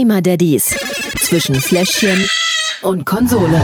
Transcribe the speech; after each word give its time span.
Gamer 0.00 0.22
Daddies 0.22 0.74
zwischen 1.18 1.56
Fläschchen 1.56 2.24
und 2.80 3.04
Konsole. 3.04 3.60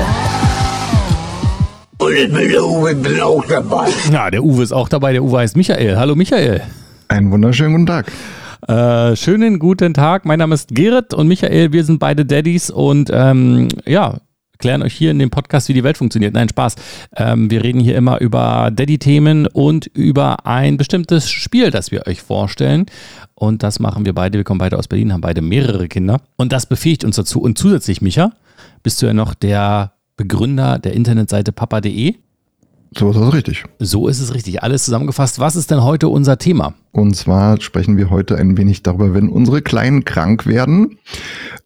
Und 1.97 2.13
ich 2.13 2.31
bin 2.31 2.51
der 2.51 2.63
Uwe, 2.63 2.95
bin 2.95 3.19
auch 3.23 3.43
dabei. 3.47 3.89
Ja, 4.13 4.31
der 4.31 4.45
Uwe 4.45 4.63
ist 4.63 4.73
auch 4.73 4.91
dabei. 4.91 5.15
Der 5.15 5.25
Uwe 5.25 5.39
heißt 5.39 5.57
Michael. 5.57 5.97
Hallo 5.97 6.15
Michael. 6.15 6.61
Einen 7.09 7.31
wunderschönen 7.31 7.73
guten 7.73 7.87
Tag. 7.87 8.13
Äh, 8.69 9.17
schönen 9.17 9.59
guten 9.59 9.95
Tag. 9.95 10.27
Mein 10.27 10.39
Name 10.39 10.55
ist 10.55 10.75
Gerrit 10.75 11.15
und 11.15 11.27
Michael. 11.27 11.73
Wir 11.73 11.85
sind 11.85 12.01
beide 12.01 12.27
Daddies 12.27 12.69
und 12.69 13.09
ähm, 13.11 13.69
ja, 13.87 14.19
erklären 14.57 14.83
euch 14.83 14.95
hier 14.95 15.11
in 15.11 15.19
dem 15.19 15.29
Podcast, 15.29 15.69
wie 15.69 15.75
die 15.75 15.85
Welt 15.85 15.99
funktioniert. 15.99 16.33
Nein, 16.33 16.49
Spaß. 16.49 16.77
Ähm, 17.17 17.51
wir 17.51 17.63
reden 17.63 17.79
hier 17.79 17.95
immer 17.95 18.21
über 18.21 18.71
Daddy-Themen 18.73 19.47
und 19.47 19.87
über 19.87 20.47
ein 20.47 20.79
bestimmtes 20.79 21.31
Spiel, 21.31 21.71
das 21.71 21.91
wir 21.91 22.07
euch 22.07 22.23
vorstellen. 22.23 22.87
Und 23.35 23.63
das 23.63 23.81
machen 23.81 24.07
wir 24.07 24.15
beide. 24.15 24.39
Wir 24.39 24.45
kommen 24.45 24.59
beide 24.59 24.79
aus 24.79 24.89
Berlin, 24.89 25.13
haben 25.13 25.21
beide 25.21 25.43
mehrere 25.43 25.89
Kinder. 25.89 26.23
Und 26.37 26.53
das 26.53 26.65
befähigt 26.65 27.05
uns 27.05 27.17
dazu. 27.17 27.43
Und 27.43 27.59
zusätzlich, 27.59 28.01
Micha, 28.01 28.33
bist 28.83 29.03
du 29.03 29.07
ja 29.07 29.13
noch 29.13 29.35
der 29.35 29.93
Begründer 30.17 30.79
der 30.79 30.95
Internetseite 30.95 31.53
papa.de. 31.53 32.15
So 32.99 33.11
ist 33.11 33.21
das 33.21 33.33
richtig. 33.35 33.65
So 33.79 34.09
ist 34.09 34.21
es 34.21 34.33
richtig. 34.33 34.63
Alles 34.63 34.85
zusammengefasst. 34.87 35.39
Was 35.39 35.55
ist 35.55 35.71
denn 35.71 35.85
heute 35.85 36.09
unser 36.09 36.39
Thema? 36.39 36.73
Und 36.93 37.15
zwar 37.15 37.61
sprechen 37.61 37.99
wir 37.99 38.09
heute 38.09 38.37
ein 38.37 38.57
wenig 38.57 38.83
darüber, 38.83 39.13
wenn 39.13 39.29
unsere 39.29 39.61
Kleinen 39.61 40.07
krank 40.07 40.47
werden, 40.47 40.99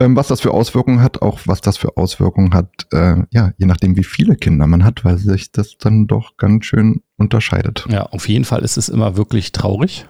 ähm, 0.01 0.17
was 0.17 0.27
das 0.27 0.41
für 0.41 0.51
Auswirkungen 0.51 1.03
hat, 1.03 1.23
auch 1.23 1.39
was 1.47 1.61
das 1.61 1.77
für 1.77 1.97
Auswirkungen 1.97 2.53
hat, 2.53 2.69
äh, 2.93 3.23
ja, 3.31 3.53
je 3.57 3.67
nachdem, 3.67 3.97
wie 3.97 4.03
viele 4.03 4.35
Kinder 4.35 4.67
man 4.67 4.85
hat, 4.85 5.05
weil 5.05 5.19
sich 5.19 5.53
das 5.53 5.79
dann 5.79 6.09
doch 6.09 6.37
ganz 6.37 6.65
schön 6.65 7.03
unterscheidet. 7.17 7.87
Ja, 7.89 8.07
auf 8.07 8.29
jeden 8.29 8.45
Fall 8.45 8.63
ist 8.63 8.77
es 8.77 8.89
immer 8.89 9.17
wirklich 9.17 9.53
traurig. 9.53 10.07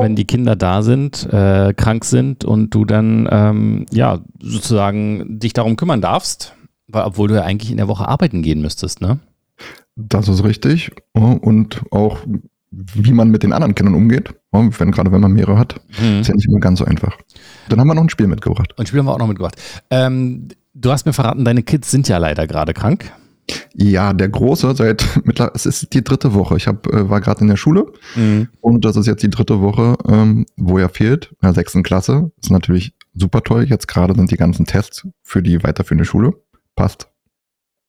Wenn 0.00 0.14
die 0.14 0.26
Kinder 0.26 0.56
da 0.56 0.82
sind, 0.82 1.26
äh, 1.32 1.72
krank 1.74 2.04
sind 2.04 2.44
und 2.44 2.74
du 2.74 2.84
dann 2.84 3.26
ähm, 3.30 3.86
ja 3.92 4.18
sozusagen 4.40 5.38
dich 5.38 5.54
darum 5.54 5.76
kümmern 5.76 6.02
darfst, 6.02 6.54
weil, 6.92 7.04
obwohl 7.04 7.28
du 7.28 7.34
ja 7.34 7.42
eigentlich 7.42 7.70
in 7.70 7.76
der 7.76 7.88
Woche 7.88 8.06
arbeiten 8.08 8.42
gehen 8.42 8.60
müsstest, 8.60 9.00
ne? 9.00 9.18
Das 9.96 10.28
ist 10.28 10.44
richtig. 10.44 10.90
Und 11.12 11.82
auch, 11.90 12.18
wie 12.70 13.12
man 13.12 13.30
mit 13.30 13.42
den 13.42 13.52
anderen 13.52 13.74
Kindern 13.74 13.94
umgeht, 13.94 14.30
wenn, 14.52 14.90
gerade 14.92 15.12
wenn 15.12 15.20
man 15.20 15.32
mehrere 15.32 15.58
hat, 15.58 15.80
Mhm. 16.00 16.20
ist 16.20 16.28
ja 16.28 16.34
nicht 16.34 16.46
immer 16.48 16.60
ganz 16.60 16.78
so 16.78 16.84
einfach. 16.84 17.16
Dann 17.68 17.80
haben 17.80 17.88
wir 17.88 17.94
noch 17.94 18.02
ein 18.02 18.08
Spiel 18.08 18.26
mitgebracht. 18.28 18.72
Und 18.78 18.88
Spiel 18.88 19.00
haben 19.00 19.06
wir 19.06 19.12
auch 19.14 19.18
noch 19.18 19.26
mitgebracht. 19.26 19.56
Ähm, 19.90 20.48
du 20.74 20.90
hast 20.90 21.04
mir 21.06 21.12
verraten, 21.12 21.44
deine 21.44 21.62
Kids 21.62 21.90
sind 21.90 22.08
ja 22.08 22.18
leider 22.18 22.46
gerade 22.46 22.72
krank. 22.72 23.12
Ja, 23.74 24.12
der 24.12 24.28
Große 24.28 24.74
seit 24.76 25.04
mittlerweile, 25.24 25.54
es 25.56 25.66
ist 25.66 25.92
die 25.92 26.04
dritte 26.04 26.34
Woche. 26.34 26.56
Ich 26.56 26.68
hab, 26.68 26.86
äh, 26.86 27.10
war 27.10 27.20
gerade 27.20 27.40
in 27.40 27.48
der 27.48 27.56
Schule 27.56 27.92
und 28.60 28.84
das 28.84 28.96
ist 28.96 29.06
jetzt 29.06 29.22
die 29.24 29.30
dritte 29.30 29.60
Woche, 29.60 29.96
ähm, 30.08 30.46
wo 30.56 30.78
er 30.78 30.88
fehlt, 30.88 31.26
in 31.32 31.38
der 31.42 31.54
sechsten 31.54 31.82
Klasse. 31.82 32.30
Ist 32.40 32.50
natürlich 32.52 32.94
super 33.14 33.42
toll. 33.42 33.64
Jetzt 33.64 33.88
gerade 33.88 34.14
sind 34.14 34.30
die 34.30 34.36
ganzen 34.36 34.66
Tests 34.66 35.06
für 35.22 35.42
die 35.42 35.62
weiterführende 35.64 36.04
Schule. 36.04 36.34
Passt. 36.76 37.08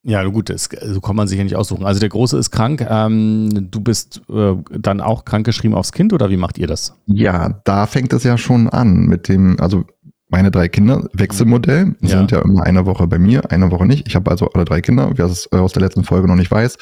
Ja, 0.04 0.24
gut, 0.24 0.50
das, 0.50 0.68
so 0.84 1.00
kann 1.00 1.16
man 1.16 1.28
sich 1.28 1.38
ja 1.38 1.44
nicht 1.44 1.56
aussuchen. 1.56 1.86
Also 1.86 2.00
der 2.00 2.10
Große 2.10 2.36
ist 2.38 2.50
krank. 2.50 2.86
Ähm, 2.90 3.68
du 3.70 3.82
bist 3.82 4.22
äh, 4.30 4.56
dann 4.72 5.00
auch 5.00 5.26
krankgeschrieben 5.26 5.78
aufs 5.78 5.92
Kind 5.92 6.12
oder 6.12 6.32
wie 6.32 6.38
macht 6.38 6.58
ihr 6.58 6.66
das? 6.66 6.96
Ja, 7.06 7.62
da 7.66 7.86
fängt 7.86 8.12
es 8.14 8.23
ja 8.23 8.38
schon 8.40 8.68
an 8.68 9.06
mit 9.06 9.28
dem, 9.28 9.60
also 9.60 9.86
meine 10.28 10.50
drei 10.50 10.70
Kinder, 10.70 11.08
Wechselmodell, 11.14 11.96
Ja. 12.02 12.08
sind 12.18 12.32
ja 12.32 12.40
immer 12.42 12.64
eine 12.64 12.86
Woche 12.88 13.06
bei 13.06 13.20
mir, 13.20 13.52
eine 13.52 13.70
Woche 13.70 13.86
nicht. 13.86 14.08
Ich 14.08 14.16
habe 14.16 14.32
also 14.32 14.48
alle 14.54 14.66
drei 14.66 14.82
Kinder, 14.82 15.12
wer 15.16 15.26
es 15.26 15.48
äh, 15.52 15.58
aus 15.58 15.73
der 15.73 15.84
letzten 15.84 16.04
Folge 16.04 16.28
noch 16.28 16.36
nicht 16.36 16.50
weiß, 16.50 16.78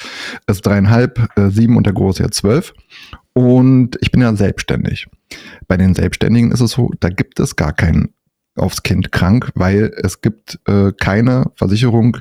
ist 0.48 0.66
dreieinhalb, 0.66 1.20
äh, 1.38 1.50
sieben 1.50 1.76
und 1.76 1.86
der 1.88 1.94
Große 1.94 2.24
jetzt 2.24 2.38
zwölf. 2.38 2.74
Und 3.34 3.98
ich 4.02 4.12
bin 4.12 4.22
ja 4.22 4.34
selbstständig. 4.36 5.08
Bei 5.68 5.76
den 5.78 5.94
Selbstständigen 5.94 6.52
ist 6.52 6.62
es 6.62 6.72
so, 6.72 6.92
da 7.00 7.10
gibt 7.10 7.40
es 7.40 7.56
gar 7.56 7.74
keinen 7.74 8.14
aufs 8.60 8.84
Kind 8.84 9.12
krank, 9.12 9.52
weil 9.56 9.92
es 10.04 10.22
gibt 10.22 10.60
äh, 10.68 10.92
keine 10.94 11.52
Versicherung 11.56 12.18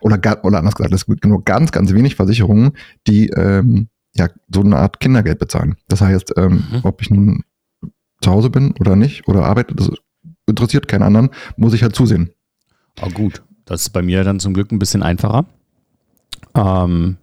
oder, 0.00 0.18
oder 0.44 0.58
anders 0.58 0.74
gesagt, 0.74 0.94
es 0.94 1.06
gibt 1.06 1.24
nur 1.24 1.42
ganz, 1.44 1.72
ganz 1.72 1.92
wenig 1.92 2.16
Versicherungen, 2.16 2.72
die 3.06 3.28
ähm, 3.30 3.88
ja 4.14 4.28
so 4.52 4.60
eine 4.60 4.76
Art 4.76 5.00
Kindergeld 5.00 5.38
bezahlen. 5.38 5.76
Das 5.88 6.00
heißt, 6.00 6.34
ähm, 6.36 6.64
Mhm. 6.70 6.80
ob 6.82 7.02
ich 7.02 7.10
nun 7.10 7.44
zu 8.20 8.30
Hause 8.30 8.50
bin 8.50 8.74
oder 8.80 8.96
nicht 8.96 9.28
oder 9.28 9.44
arbeite, 9.44 9.74
das 9.74 9.90
interessiert 10.46 10.88
keinen 10.88 11.02
anderen, 11.02 11.30
muss 11.56 11.74
ich 11.74 11.82
halt 11.82 11.94
zusehen. 11.94 12.30
Oh, 13.02 13.10
gut. 13.10 13.42
Das 13.64 13.82
ist 13.82 13.90
bei 13.90 14.02
mir 14.02 14.24
dann 14.24 14.40
zum 14.40 14.54
Glück 14.54 14.72
ein 14.72 14.78
bisschen 14.78 15.02
einfacher. 15.02 15.44
Ähm, 16.54 17.16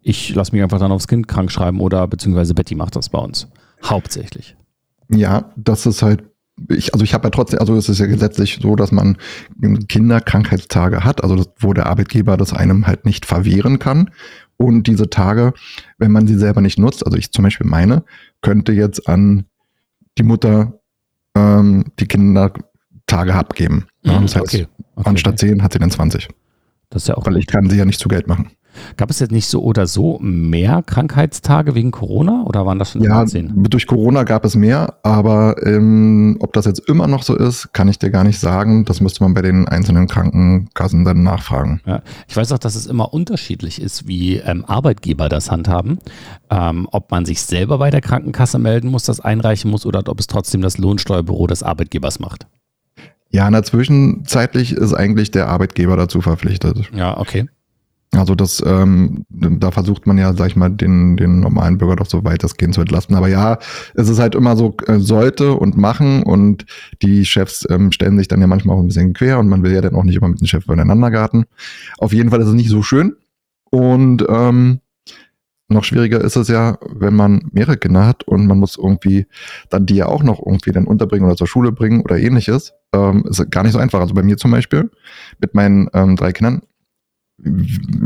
ich 0.00 0.34
lasse 0.34 0.52
mich 0.52 0.62
einfach 0.62 0.78
dann 0.80 0.90
aufs 0.90 1.06
Kind 1.06 1.28
krank 1.28 1.50
schreiben 1.52 1.80
oder 1.80 2.06
beziehungsweise 2.08 2.54
Betty 2.54 2.74
macht 2.74 2.96
das 2.96 3.08
bei 3.08 3.18
uns. 3.18 3.46
Hauptsächlich. 3.84 4.56
Ja, 5.08 5.52
das 5.56 5.86
ist 5.86 6.02
halt, 6.02 6.24
ich, 6.68 6.92
also 6.94 7.04
ich 7.04 7.14
habe 7.14 7.26
ja 7.26 7.30
trotzdem, 7.30 7.60
also 7.60 7.76
es 7.76 7.88
ist 7.88 7.98
ja 7.98 8.06
gesetzlich 8.06 8.58
so, 8.62 8.76
dass 8.76 8.92
man 8.92 9.16
Kinderkrankheitstage 9.88 11.04
hat, 11.04 11.22
also 11.22 11.36
das, 11.36 11.48
wo 11.58 11.72
der 11.72 11.86
Arbeitgeber 11.86 12.36
das 12.36 12.52
einem 12.52 12.86
halt 12.86 13.04
nicht 13.04 13.26
verwehren 13.26 13.78
kann. 13.78 14.10
Und 14.56 14.86
diese 14.86 15.10
Tage, 15.10 15.54
wenn 15.98 16.12
man 16.12 16.26
sie 16.26 16.36
selber 16.36 16.60
nicht 16.60 16.78
nutzt, 16.78 17.04
also 17.04 17.18
ich 17.18 17.32
zum 17.32 17.42
Beispiel 17.44 17.66
meine, 17.66 18.04
könnte 18.42 18.72
jetzt 18.72 19.08
an 19.08 19.44
die 20.18 20.22
Mutter 20.22 20.80
ähm, 21.34 21.86
die 21.98 22.06
Kindertage 22.06 23.34
abgeben. 23.34 23.86
Ja, 24.02 24.20
das 24.20 24.36
heißt, 24.36 24.54
Mhm, 24.54 24.60
okay. 24.60 24.66
okay. 24.96 25.08
anstatt 25.08 25.38
10 25.38 25.62
hat 25.62 25.72
sie 25.72 25.78
dann 25.78 25.90
20, 25.90 26.28
Das 26.90 27.02
ist 27.02 27.08
ja 27.08 27.16
auch 27.16 27.26
weil 27.26 27.36
ich 27.38 27.46
kann 27.46 27.68
sie 27.70 27.76
ja 27.76 27.84
nicht 27.84 27.98
zu 28.00 28.08
Geld 28.08 28.26
machen. 28.28 28.50
Gab 28.96 29.10
es 29.10 29.20
jetzt 29.20 29.32
nicht 29.32 29.46
so 29.46 29.62
oder 29.62 29.86
so 29.86 30.18
mehr 30.20 30.82
Krankheitstage 30.84 31.74
wegen 31.74 31.90
Corona 31.90 32.44
oder 32.46 32.64
waren 32.66 32.78
das 32.78 32.90
schon 32.92 33.02
Ja, 33.02 33.20
immer 33.20 33.26
zehn? 33.26 33.52
durch 33.68 33.86
Corona 33.86 34.22
gab 34.24 34.44
es 34.44 34.54
mehr, 34.56 34.94
aber 35.02 35.56
ähm, 35.66 36.36
ob 36.40 36.52
das 36.52 36.64
jetzt 36.64 36.88
immer 36.88 37.06
noch 37.06 37.22
so 37.22 37.36
ist, 37.36 37.72
kann 37.72 37.88
ich 37.88 37.98
dir 37.98 38.10
gar 38.10 38.24
nicht 38.24 38.38
sagen. 38.38 38.84
Das 38.84 39.00
müsste 39.00 39.22
man 39.22 39.34
bei 39.34 39.42
den 39.42 39.68
einzelnen 39.68 40.06
Krankenkassen 40.08 41.04
dann 41.04 41.22
nachfragen. 41.22 41.80
Ja, 41.86 42.02
ich 42.28 42.36
weiß 42.36 42.52
auch, 42.52 42.58
dass 42.58 42.74
es 42.74 42.86
immer 42.86 43.12
unterschiedlich 43.12 43.80
ist, 43.80 44.06
wie 44.06 44.36
ähm, 44.36 44.64
Arbeitgeber 44.66 45.28
das 45.28 45.50
handhaben. 45.50 45.98
Ähm, 46.50 46.88
ob 46.92 47.10
man 47.10 47.24
sich 47.24 47.42
selber 47.42 47.78
bei 47.78 47.90
der 47.90 48.00
Krankenkasse 48.00 48.58
melden 48.58 48.90
muss, 48.90 49.04
das 49.04 49.20
einreichen 49.20 49.70
muss 49.70 49.86
oder 49.86 50.02
ob 50.06 50.20
es 50.20 50.26
trotzdem 50.26 50.60
das 50.62 50.78
Lohnsteuerbüro 50.78 51.46
des 51.46 51.62
Arbeitgebers 51.62 52.20
macht. 52.20 52.46
Ja, 53.30 53.46
in 53.46 53.54
der 53.54 53.62
Zwischenzeitlich 53.62 54.72
ist 54.72 54.92
eigentlich 54.92 55.30
der 55.30 55.48
Arbeitgeber 55.48 55.96
dazu 55.96 56.20
verpflichtet. 56.20 56.90
Ja, 56.94 57.16
okay. 57.18 57.46
Also 58.14 58.34
das, 58.34 58.62
ähm, 58.66 59.24
da 59.30 59.70
versucht 59.70 60.06
man 60.06 60.18
ja, 60.18 60.34
sag 60.34 60.48
ich 60.48 60.56
mal, 60.56 60.68
den, 60.68 61.16
den 61.16 61.40
normalen 61.40 61.78
Bürger 61.78 61.96
doch 61.96 62.06
so 62.06 62.24
weit 62.24 62.44
das 62.44 62.58
gehen 62.58 62.74
zu 62.74 62.82
entlasten. 62.82 63.16
Aber 63.16 63.28
ja, 63.28 63.58
es 63.94 64.10
ist 64.10 64.18
halt 64.18 64.34
immer 64.34 64.54
so, 64.54 64.76
äh, 64.86 64.98
sollte 64.98 65.54
und 65.54 65.78
machen 65.78 66.22
und 66.22 66.66
die 67.00 67.24
Chefs 67.24 67.66
ähm, 67.70 67.90
stellen 67.90 68.18
sich 68.18 68.28
dann 68.28 68.42
ja 68.42 68.46
manchmal 68.46 68.76
auch 68.76 68.80
ein 68.80 68.86
bisschen 68.86 69.14
quer 69.14 69.38
und 69.38 69.48
man 69.48 69.62
will 69.62 69.72
ja 69.72 69.80
dann 69.80 69.94
auch 69.94 70.04
nicht 70.04 70.16
immer 70.16 70.28
mit 70.28 70.40
dem 70.40 70.46
Chef 70.46 70.64
übereinander 70.64 71.10
geraten. 71.10 71.44
Auf 71.96 72.12
jeden 72.12 72.28
Fall 72.28 72.40
ist 72.42 72.48
es 72.48 72.54
nicht 72.54 72.68
so 72.68 72.82
schön 72.82 73.16
und 73.70 74.26
ähm, 74.28 74.80
noch 75.68 75.84
schwieriger 75.84 76.20
ist 76.20 76.36
es 76.36 76.48
ja, 76.48 76.76
wenn 76.94 77.16
man 77.16 77.48
mehrere 77.52 77.78
Kinder 77.78 78.06
hat 78.06 78.24
und 78.24 78.46
man 78.46 78.58
muss 78.58 78.76
irgendwie 78.76 79.26
dann 79.70 79.86
die 79.86 79.94
ja 79.94 80.06
auch 80.06 80.22
noch 80.22 80.38
irgendwie 80.38 80.72
dann 80.72 80.86
unterbringen 80.86 81.24
oder 81.24 81.36
zur 81.36 81.46
Schule 81.46 81.72
bringen 81.72 82.02
oder 82.02 82.18
ähnliches. 82.18 82.74
Ähm, 82.92 83.24
ist 83.26 83.50
gar 83.50 83.62
nicht 83.62 83.72
so 83.72 83.78
einfach. 83.78 84.00
Also 84.00 84.12
bei 84.12 84.22
mir 84.22 84.36
zum 84.36 84.50
Beispiel 84.50 84.90
mit 85.40 85.54
meinen 85.54 85.88
ähm, 85.94 86.16
drei 86.16 86.32
Kindern 86.32 86.60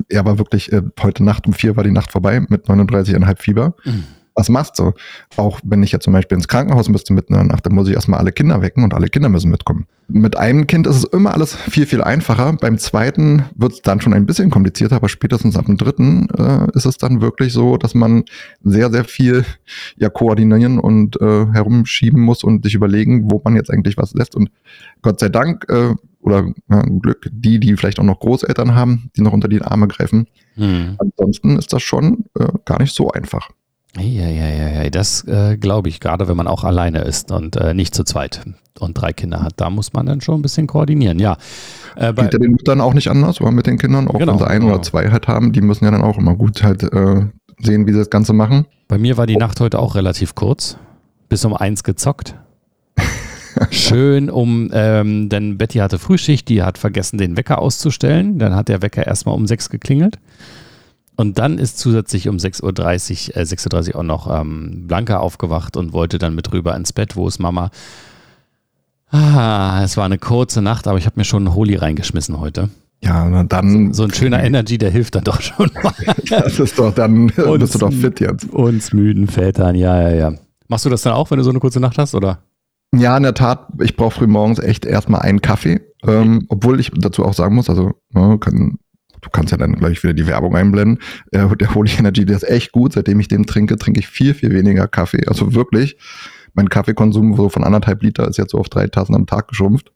er 0.08 0.24
war 0.24 0.38
wirklich, 0.38 0.72
äh, 0.72 0.82
heute 1.00 1.24
Nacht 1.24 1.47
um 1.47 1.52
vier 1.52 1.76
war 1.76 1.84
die 1.84 1.91
Nacht 1.91 2.12
vorbei 2.12 2.41
mit 2.48 2.66
39,5 2.66 3.36
Fieber. 3.42 3.74
Mhm. 3.84 4.04
Was 4.36 4.50
machst 4.50 4.78
du? 4.78 4.92
Auch 5.36 5.60
wenn 5.64 5.82
ich 5.82 5.92
jetzt 5.92 6.04
zum 6.04 6.12
Beispiel 6.12 6.36
ins 6.36 6.47
Krankenhaus 6.47 6.91
müsste 6.91 7.14
mitten 7.14 7.32
in 7.32 7.41
der 7.41 7.48
Nacht, 7.48 7.64
dann 7.64 7.74
muss 7.74 7.88
ich 7.88 7.94
erstmal 7.94 8.20
alle 8.20 8.32
Kinder 8.32 8.60
wecken 8.60 8.84
und 8.84 8.92
alle 8.92 9.08
Kinder 9.08 9.30
müssen 9.30 9.50
mitkommen. 9.50 9.86
Mit 10.08 10.36
einem 10.36 10.66
Kind 10.66 10.86
ist 10.86 10.97
es 10.97 11.04
immer 11.04 11.32
alles 11.32 11.54
viel, 11.54 11.86
viel 11.86 12.02
einfacher. 12.02 12.52
Beim 12.52 12.76
zweiten 12.76 13.46
wird 13.54 13.72
es 13.72 13.82
dann 13.82 14.02
schon 14.02 14.12
ein 14.12 14.26
bisschen 14.26 14.50
komplizierter, 14.50 14.96
aber 14.96 15.08
spätestens 15.08 15.56
ab 15.56 15.64
dem 15.64 15.78
dritten 15.78 16.28
äh, 16.36 16.66
ist 16.75 16.84
es 16.84 16.98
dann 16.98 17.22
wirklich 17.22 17.54
so, 17.54 17.78
dass 17.78 17.94
man 17.94 18.25
sehr, 18.62 18.91
sehr 18.91 19.04
viel 19.04 19.46
ja 19.96 20.10
koordinieren 20.10 20.78
und 20.78 21.19
äh, 21.20 21.46
herumschieben 21.52 22.20
muss 22.20 22.44
und 22.44 22.62
sich 22.62 22.75
überlegen, 22.75 23.30
wo 23.30 23.41
man 23.42 23.56
jetzt 23.56 23.70
eigentlich 23.70 23.96
was 23.96 24.12
lässt. 24.12 24.37
Und 24.37 24.50
Gott 25.00 25.19
sei 25.19 25.31
Dank 25.31 25.64
äh, 25.70 25.94
oder 26.20 26.52
ja, 26.69 26.82
Glück, 26.82 27.31
die, 27.32 27.58
die 27.58 27.75
vielleicht 27.76 27.99
auch 28.00 28.05
noch 28.05 28.20
Großeltern 28.20 28.75
haben, 28.75 29.11
die 29.16 29.22
noch 29.22 29.32
unter 29.32 29.49
die 29.49 29.62
Arme 29.62 29.88
greifen. 29.88 30.26
Hm. 30.56 30.96
Ansonsten 30.99 31.56
ist 31.58 31.72
das 31.72 31.82
schon 31.82 32.26
äh, 32.38 32.49
gar 32.66 32.81
nicht 32.81 32.94
so 32.94 33.11
einfach. 33.11 33.49
Ja, 33.98 34.28
ja, 34.28 34.48
ja, 34.48 34.82
ja, 34.82 34.90
das 34.90 35.26
äh, 35.26 35.56
glaube 35.56 35.88
ich, 35.88 36.00
gerade 36.00 36.28
wenn 36.28 36.37
man 36.37 36.46
auch 36.46 36.64
alleine 36.64 37.00
ist 37.00 37.31
und 37.31 37.56
äh, 37.56 37.72
nicht 37.72 37.94
zu 37.94 38.04
zweit 38.04 38.43
und 38.78 38.94
drei 38.94 39.12
Kinder 39.12 39.43
hat, 39.43 39.54
da 39.56 39.70
muss 39.70 39.93
man 39.94 40.06
dann 40.06 40.20
schon 40.20 40.38
ein 40.38 40.43
bisschen 40.43 40.66
koordinieren, 40.66 41.19
ja. 41.19 41.38
Äh, 41.96 42.12
Geht 42.12 42.34
ja 42.34 42.38
den 42.38 42.52
Müttern 42.52 42.81
auch 42.81 42.93
nicht 42.93 43.08
anders, 43.08 43.40
aber 43.40 43.50
mit 43.52 43.66
den 43.66 43.78
Kindern, 43.78 44.08
auch 44.08 44.19
Genau, 44.19 44.32
wenn 44.32 44.38
sie 44.38 44.46
ein 44.46 44.60
genau. 44.60 44.75
oder 44.75 44.82
zwei 44.82 45.10
halt 45.10 45.28
haben, 45.28 45.52
die 45.52 45.62
müssen 45.62 45.84
ja 45.84 45.90
dann 45.90 46.02
auch 46.02 46.19
immer 46.19 46.34
gut 46.34 46.62
halt 46.62 46.82
äh, 46.82 47.26
sehen, 47.58 47.87
wie 47.87 47.93
sie 47.93 47.98
das 47.98 48.10
Ganze 48.10 48.34
machen. 48.34 48.66
bei 48.88 48.98
mir 48.98 49.16
war 49.16 49.26
die 49.26 49.37
Nacht 49.37 49.60
heute 49.60 49.78
auch 49.78 49.94
relativ 49.94 50.34
kurz, 50.34 50.76
bis 51.28 51.44
um 51.44 51.54
eins 51.54 51.82
gezockt. 51.82 52.34
Schön 53.70 54.28
um, 54.28 54.69
ähm, 54.75 55.31
denn 55.31 55.56
Betty 55.56 55.78
hatte 55.78 55.99
Frühschicht, 55.99 56.49
die 56.50 56.62
hat 56.62 56.76
vergessen, 56.76 57.16
den 57.16 57.38
Wecker 57.38 57.58
auszustellen. 57.58 58.38
Dann 58.38 58.54
hat 58.54 58.69
der 58.69 58.82
Wecker 58.82 59.06
erstmal 59.06 59.34
um 59.34 59.46
sechs 59.46 59.70
geklingelt. 59.70 60.19
Und 61.16 61.38
dann 61.38 61.58
ist 61.58 61.78
zusätzlich 61.78 62.28
um 62.28 62.36
6.30 62.36 63.30
Uhr, 63.30 63.36
äh, 63.36 63.42
6.30 63.42 63.94
Uhr 63.94 64.00
auch 64.00 64.02
noch 64.02 64.40
ähm, 64.40 64.86
Blanca 64.86 65.18
aufgewacht 65.18 65.76
und 65.76 65.92
wollte 65.92 66.18
dann 66.18 66.34
mit 66.34 66.52
rüber 66.52 66.76
ins 66.76 66.92
Bett. 66.92 67.16
Wo 67.16 67.26
ist 67.26 67.38
Mama? 67.38 67.70
Ah, 69.10 69.82
es 69.84 69.96
war 69.96 70.04
eine 70.04 70.18
kurze 70.18 70.62
Nacht, 70.62 70.86
aber 70.88 70.98
ich 70.98 71.06
habe 71.06 71.18
mir 71.18 71.24
schon 71.24 71.46
einen 71.46 71.54
Holy 71.54 71.76
reingeschmissen 71.76 72.38
heute. 72.40 72.68
Ja, 73.02 73.28
na 73.28 73.44
dann. 73.44 73.92
So 73.92 74.04
ein 74.04 74.12
schöner 74.12 74.42
Energy, 74.42 74.78
der 74.78 74.90
hilft 74.90 75.14
dann 75.14 75.24
doch 75.24 75.40
schon 75.40 75.70
mal. 75.82 75.92
Das 76.28 76.58
ist 76.58 76.78
doch, 76.78 76.92
dann 76.94 77.30
Und- 77.30 77.58
bist 77.60 77.74
du 77.74 77.78
doch 77.78 77.92
fit 77.92 78.20
jetzt. 78.20 78.50
Uns 78.50 78.92
müden 78.92 79.28
Vätern, 79.28 79.74
ja, 79.76 80.00
ja, 80.10 80.14
ja. 80.14 80.32
Machst 80.68 80.84
du 80.84 80.90
das 80.90 81.02
dann 81.02 81.12
auch, 81.12 81.30
wenn 81.30 81.38
du 81.38 81.44
so 81.44 81.50
eine 81.50 81.60
kurze 81.60 81.78
Nacht 81.80 81.98
hast, 81.98 82.14
oder? 82.14 82.40
Ja, 82.94 83.16
in 83.16 83.22
der 83.22 83.34
Tat, 83.34 83.68
ich 83.80 83.96
brauche 83.96 84.12
früh 84.18 84.26
morgens 84.26 84.58
echt 84.58 84.84
erstmal 84.84 85.20
einen 85.22 85.40
Kaffee. 85.40 85.80
Ähm, 86.04 86.46
obwohl 86.48 86.80
ich 86.80 86.90
dazu 86.94 87.24
auch 87.24 87.34
sagen 87.34 87.54
muss, 87.54 87.68
also 87.70 87.92
ne, 88.12 88.38
kann, 88.38 88.78
du 89.26 89.31
kannst 89.31 89.50
ja 89.50 89.58
dann 89.58 89.75
gleich 89.75 90.02
wieder 90.02 90.14
die 90.14 90.26
Werbung 90.26 90.56
einblenden. 90.56 90.99
Äh, 91.32 91.46
der 91.56 91.75
Holy 91.75 91.90
Energy, 91.99 92.25
der 92.25 92.37
ist 92.37 92.49
echt 92.49 92.73
gut. 92.73 92.93
Seitdem 92.94 93.20
ich 93.20 93.28
den 93.28 93.44
trinke, 93.44 93.76
trinke 93.76 94.00
ich 94.00 94.06
viel, 94.08 94.32
viel 94.34 94.50
weniger 94.55 94.87
Kaffee. 94.88 95.26
Also 95.28 95.55
wirklich, 95.55 95.96
mein 96.55 96.69
Kaffeekonsum 96.69 97.37
so 97.37 97.49
von 97.49 97.64
anderthalb 97.64 98.02
Liter 98.02 98.26
ist 98.28 98.38
jetzt 98.38 98.52
so 98.52 98.58
auf 98.58 98.69
drei 98.69 98.87
Tassen 98.87 99.14
am 99.14 99.26
Tag 99.26 99.49
geschrumpft. 99.49 99.93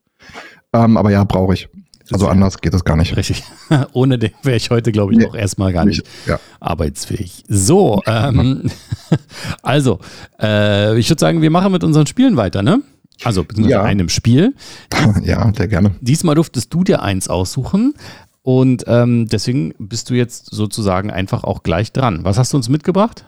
Ähm, 0.72 0.96
aber 0.96 1.10
ja, 1.10 1.24
brauche 1.24 1.54
ich. 1.54 1.68
Also 2.12 2.26
anders 2.26 2.60
geht 2.60 2.74
es 2.74 2.82
gar 2.84 2.96
nicht. 2.96 3.16
Richtig. 3.16 3.44
Ohne 3.92 4.18
den 4.18 4.32
wäre 4.42 4.56
ich 4.56 4.70
heute, 4.70 4.90
glaube 4.90 5.12
ich, 5.12 5.18
Nee, 5.20 5.26
auch 5.26 5.34
erstmal 5.36 5.72
gar 5.72 5.84
nicht 5.84 6.02
Ja. 6.26 6.40
arbeitsfähig. 6.58 7.44
So, 7.48 8.02
ähm, 8.06 8.68
also, 9.62 10.00
äh, 10.40 10.98
ich 10.98 11.08
würde 11.08 11.20
sagen, 11.20 11.40
wir 11.40 11.50
machen 11.50 11.70
mit 11.70 11.84
unseren 11.84 12.06
Spielen 12.06 12.36
weiter, 12.36 12.62
ne? 12.62 12.82
Also, 13.22 13.44
beziehungsweise 13.44 13.76
Ja. 13.76 13.82
einem 13.84 14.08
Spiel. 14.08 14.54
ja, 15.22 15.52
sehr 15.56 15.68
gerne. 15.68 15.92
Diesmal 16.00 16.34
durftest 16.34 16.72
du 16.74 16.82
dir 16.84 17.02
eins 17.02 17.28
aussuchen 17.28 17.94
und 18.42 18.84
ähm, 18.86 19.26
deswegen 19.26 19.74
bist 19.78 20.10
du 20.10 20.14
jetzt 20.14 20.46
sozusagen 20.46 21.10
einfach 21.10 21.44
auch 21.44 21.62
gleich 21.62 21.92
dran. 21.92 22.24
Was 22.24 22.38
hast 22.38 22.52
du 22.52 22.56
uns 22.56 22.68
mitgebracht? 22.68 23.26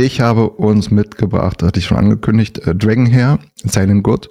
Ich 0.00 0.20
habe 0.20 0.50
uns 0.50 0.92
mitgebracht, 0.92 1.60
hatte 1.62 1.80
ich 1.80 1.86
schon 1.86 1.96
angekündigt, 1.96 2.58
äh, 2.58 2.74
Dragon 2.74 3.06
Hair, 3.06 3.40
Silent 3.56 4.04
Good. 4.04 4.28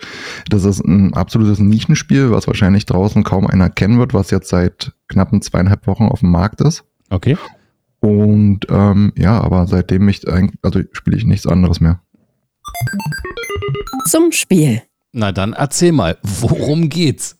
Das 0.50 0.64
ist 0.64 0.80
ein 0.80 1.14
absolutes 1.14 1.60
Nischenspiel, 1.60 2.32
was 2.32 2.48
wahrscheinlich 2.48 2.86
draußen 2.86 3.26
kaum 3.26 3.48
einer 3.48 3.70
kennen 3.70 4.00
wird, 4.00 4.14
was 4.14 4.32
jetzt 4.32 4.48
seit 4.48 4.94
knappen 5.10 5.42
zweieinhalb 5.42 5.86
Wochen 5.86 6.06
auf 6.06 6.22
dem 6.22 6.32
Markt 6.32 6.62
ist. 6.62 6.86
Okay. 7.10 7.38
Und 8.00 8.62
ähm, 8.70 9.12
ja, 9.18 9.42
aber 9.42 9.68
seitdem 9.68 10.08
ich 10.08 10.22
also 10.62 10.82
spiele 10.94 11.18
ich 11.18 11.26
nichts 11.26 11.48
anderes 11.48 11.82
mehr. 11.82 12.02
Zum 14.06 14.32
Spiel. 14.32 14.84
Na 15.12 15.34
dann 15.34 15.54
erzähl 15.54 15.92
mal, 15.92 16.18
worum 16.22 16.88
geht's? 16.88 17.37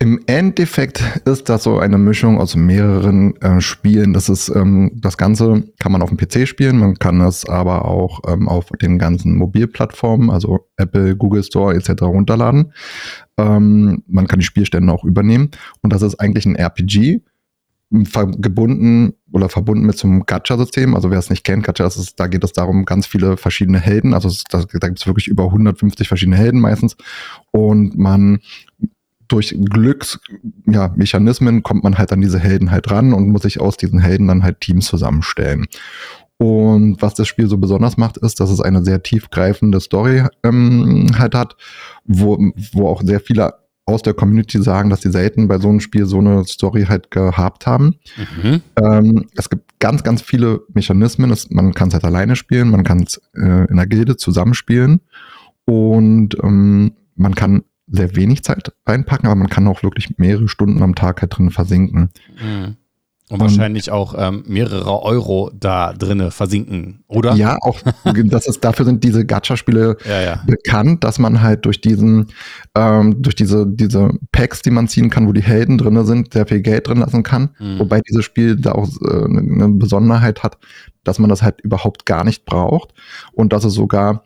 Im 0.00 0.20
Endeffekt 0.26 1.02
ist 1.24 1.48
das 1.48 1.64
so 1.64 1.80
eine 1.80 1.98
Mischung 1.98 2.38
aus 2.38 2.54
mehreren 2.54 3.34
äh, 3.42 3.60
Spielen. 3.60 4.12
Das 4.12 4.28
ist 4.28 4.48
ähm, 4.48 4.92
das 4.94 5.18
Ganze 5.18 5.64
kann 5.80 5.90
man 5.90 6.02
auf 6.02 6.10
dem 6.10 6.16
PC 6.16 6.46
spielen, 6.46 6.78
man 6.78 7.00
kann 7.00 7.20
es 7.20 7.44
aber 7.44 7.84
auch 7.84 8.20
ähm, 8.28 8.48
auf 8.48 8.66
den 8.80 9.00
ganzen 9.00 9.36
Mobilplattformen, 9.36 10.30
also 10.30 10.68
Apple, 10.76 11.16
Google 11.16 11.42
Store 11.42 11.74
etc. 11.74 12.02
runterladen. 12.02 12.72
Ähm, 13.38 14.04
man 14.06 14.28
kann 14.28 14.38
die 14.38 14.44
Spielstände 14.44 14.92
auch 14.92 15.02
übernehmen 15.02 15.50
und 15.82 15.92
das 15.92 16.02
ist 16.02 16.20
eigentlich 16.20 16.46
ein 16.46 16.54
RPG 16.54 17.20
gebunden 17.90 19.14
oder 19.32 19.48
verbunden 19.48 19.84
mit 19.84 20.04
einem 20.04 20.26
Gacha-System. 20.26 20.94
Also 20.94 21.10
wer 21.10 21.18
es 21.18 21.30
nicht 21.30 21.42
kennt, 21.42 21.64
Gacha, 21.64 21.84
das 21.84 21.96
ist, 21.96 22.20
da 22.20 22.28
geht 22.28 22.44
es 22.44 22.52
darum, 22.52 22.84
ganz 22.84 23.06
viele 23.06 23.36
verschiedene 23.36 23.80
Helden. 23.80 24.14
Also 24.14 24.28
es, 24.28 24.44
da, 24.44 24.58
da 24.58 24.88
gibt 24.88 25.00
es 25.00 25.06
wirklich 25.06 25.26
über 25.26 25.44
150 25.46 26.06
verschiedene 26.06 26.36
Helden 26.36 26.60
meistens. 26.60 26.96
Und 27.50 27.96
man 27.96 28.40
durch 29.28 29.54
Glücksmechanismen 29.58 31.54
ja, 31.56 31.60
kommt 31.60 31.84
man 31.84 31.98
halt 31.98 32.12
an 32.12 32.20
diese 32.20 32.38
Helden 32.38 32.70
halt 32.70 32.90
ran 32.90 33.12
und 33.12 33.28
muss 33.28 33.42
sich 33.42 33.60
aus 33.60 33.76
diesen 33.76 34.00
Helden 34.00 34.28
dann 34.28 34.42
halt 34.42 34.60
Teams 34.60 34.86
zusammenstellen. 34.86 35.66
Und 36.38 37.02
was 37.02 37.14
das 37.14 37.26
Spiel 37.26 37.48
so 37.48 37.58
besonders 37.58 37.96
macht, 37.96 38.16
ist, 38.16 38.38
dass 38.40 38.50
es 38.50 38.60
eine 38.60 38.84
sehr 38.84 39.02
tiefgreifende 39.02 39.80
Story 39.80 40.24
ähm, 40.44 41.10
halt 41.18 41.34
hat, 41.34 41.56
wo, 42.04 42.38
wo 42.72 42.88
auch 42.88 43.02
sehr 43.02 43.20
viele 43.20 43.54
aus 43.88 44.02
der 44.02 44.14
Community 44.14 44.62
sagen, 44.62 44.90
dass 44.90 45.00
sie 45.00 45.10
selten 45.10 45.48
bei 45.48 45.58
so 45.58 45.68
einem 45.68 45.80
Spiel 45.80 46.04
so 46.04 46.18
eine 46.18 46.44
Story 46.44 46.84
halt 46.84 47.10
gehabt 47.10 47.66
haben. 47.66 47.96
Mhm. 48.36 48.60
Ähm, 48.76 49.26
es 49.34 49.48
gibt 49.48 49.80
ganz, 49.80 50.04
ganz 50.04 50.20
viele 50.20 50.60
Mechanismen. 50.74 51.30
Es, 51.30 51.50
man 51.50 51.72
kann 51.72 51.88
es 51.88 51.94
halt 51.94 52.04
alleine 52.04 52.36
spielen, 52.36 52.70
man 52.70 52.84
kann 52.84 53.02
es 53.02 53.20
äh, 53.34 53.66
in 53.68 53.76
der 53.76 53.86
Gilde 53.86 54.16
zusammenspielen 54.16 55.00
und 55.64 56.36
ähm, 56.42 56.92
man 57.16 57.34
kann 57.34 57.62
sehr 57.90 58.16
wenig 58.16 58.42
Zeit 58.42 58.72
reinpacken, 58.86 59.26
aber 59.28 59.36
man 59.36 59.48
kann 59.48 59.66
auch 59.66 59.82
wirklich 59.82 60.18
mehrere 60.18 60.48
Stunden 60.48 60.82
am 60.82 60.94
Tag 60.94 61.20
halt 61.22 61.36
drin 61.36 61.50
versinken. 61.50 62.10
Mhm. 62.42 62.76
Und 63.30 63.40
wahrscheinlich 63.40 63.90
auch 63.90 64.14
ähm, 64.16 64.42
mehrere 64.46 65.02
Euro 65.02 65.50
da 65.52 65.92
drinne 65.92 66.30
versinken, 66.30 67.04
oder? 67.08 67.34
Ja, 67.34 67.58
auch 67.60 67.78
das 68.24 68.46
ist, 68.46 68.64
dafür 68.64 68.86
sind 68.86 69.04
diese 69.04 69.26
Gacha-Spiele 69.26 69.98
Ja, 70.08 70.20
ja. 70.22 70.42
bekannt, 70.46 71.04
dass 71.04 71.18
man 71.18 71.42
halt 71.42 71.66
durch 71.66 71.82
diesen, 71.82 72.28
ähm, 72.74 73.20
durch 73.20 73.34
diese, 73.34 73.66
diese 73.66 74.12
Packs, 74.32 74.62
die 74.62 74.70
man 74.70 74.88
ziehen 74.88 75.10
kann, 75.10 75.26
wo 75.28 75.32
die 75.32 75.42
Helden 75.42 75.76
drinne 75.76 76.06
sind, 76.06 76.32
sehr 76.32 76.46
viel 76.46 76.62
Geld 76.62 76.88
drin 76.88 76.98
lassen 76.98 77.22
kann. 77.22 77.50
Mhm. 77.58 77.80
Wobei 77.80 78.00
dieses 78.00 78.24
Spiel 78.24 78.56
da 78.56 78.72
auch 78.72 78.88
äh, 79.02 79.24
eine 79.24 79.40
eine 79.40 79.68
Besonderheit 79.74 80.42
hat, 80.42 80.56
dass 81.04 81.18
man 81.18 81.28
das 81.28 81.42
halt 81.42 81.60
überhaupt 81.60 82.06
gar 82.06 82.24
nicht 82.24 82.46
braucht 82.46 82.94
und 83.32 83.52
dass 83.52 83.64
es 83.64 83.74
sogar 83.74 84.22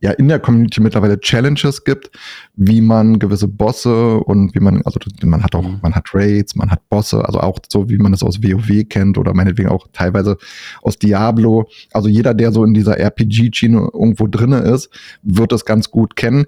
ja 0.00 0.12
in 0.12 0.28
der 0.28 0.38
Community 0.38 0.80
mittlerweile 0.80 1.18
Challenges 1.18 1.82
gibt, 1.84 2.10
wie 2.54 2.80
man 2.80 3.18
gewisse 3.18 3.48
Bosse 3.48 4.18
und 4.18 4.54
wie 4.54 4.60
man, 4.60 4.82
also 4.82 5.00
man 5.22 5.42
hat 5.42 5.54
auch, 5.54 5.62
Mhm. 5.62 5.78
man 5.82 5.94
hat 5.94 6.14
Raids, 6.14 6.54
man 6.54 6.70
hat 6.70 6.88
Bosse, 6.88 7.24
also 7.24 7.40
auch 7.40 7.58
so 7.68 7.88
wie 7.90 7.98
man 7.98 8.12
das 8.12 8.22
aus 8.22 8.42
WoW 8.42 8.88
kennt 8.88 9.18
oder 9.18 9.34
meinetwegen 9.34 9.68
auch 9.68 9.86
teilweise 9.92 10.36
aus 10.82 10.98
Diablo. 10.98 11.68
Also 11.92 12.08
jeder, 12.08 12.34
der 12.34 12.52
so 12.52 12.64
in 12.64 12.74
dieser 12.74 12.98
RPG-Schiene 12.98 13.90
irgendwo 13.92 14.28
drinne 14.28 14.58
ist, 14.58 14.90
wird 15.22 15.52
es 15.52 15.64
ganz 15.64 15.90
gut 15.90 16.14
kennen. 16.16 16.46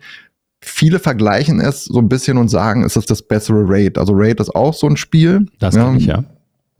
Viele 0.63 0.99
vergleichen 0.99 1.59
es 1.61 1.87
so 1.87 1.99
ein 1.99 2.09
bisschen 2.09 2.37
und 2.37 2.49
sagen, 2.49 2.85
es 2.85 2.95
ist 2.97 3.11
das 3.11 3.23
bessere 3.23 3.65
Raid. 3.67 3.97
Also 3.99 4.13
Raid 4.15 4.41
ist 4.41 4.55
auch 4.55 4.75
so 4.75 4.87
ein 4.87 4.97
Spiel. 4.97 5.47
Das 5.59 5.75
kann 5.75 5.97
ich, 5.97 6.07
ja. 6.07 6.25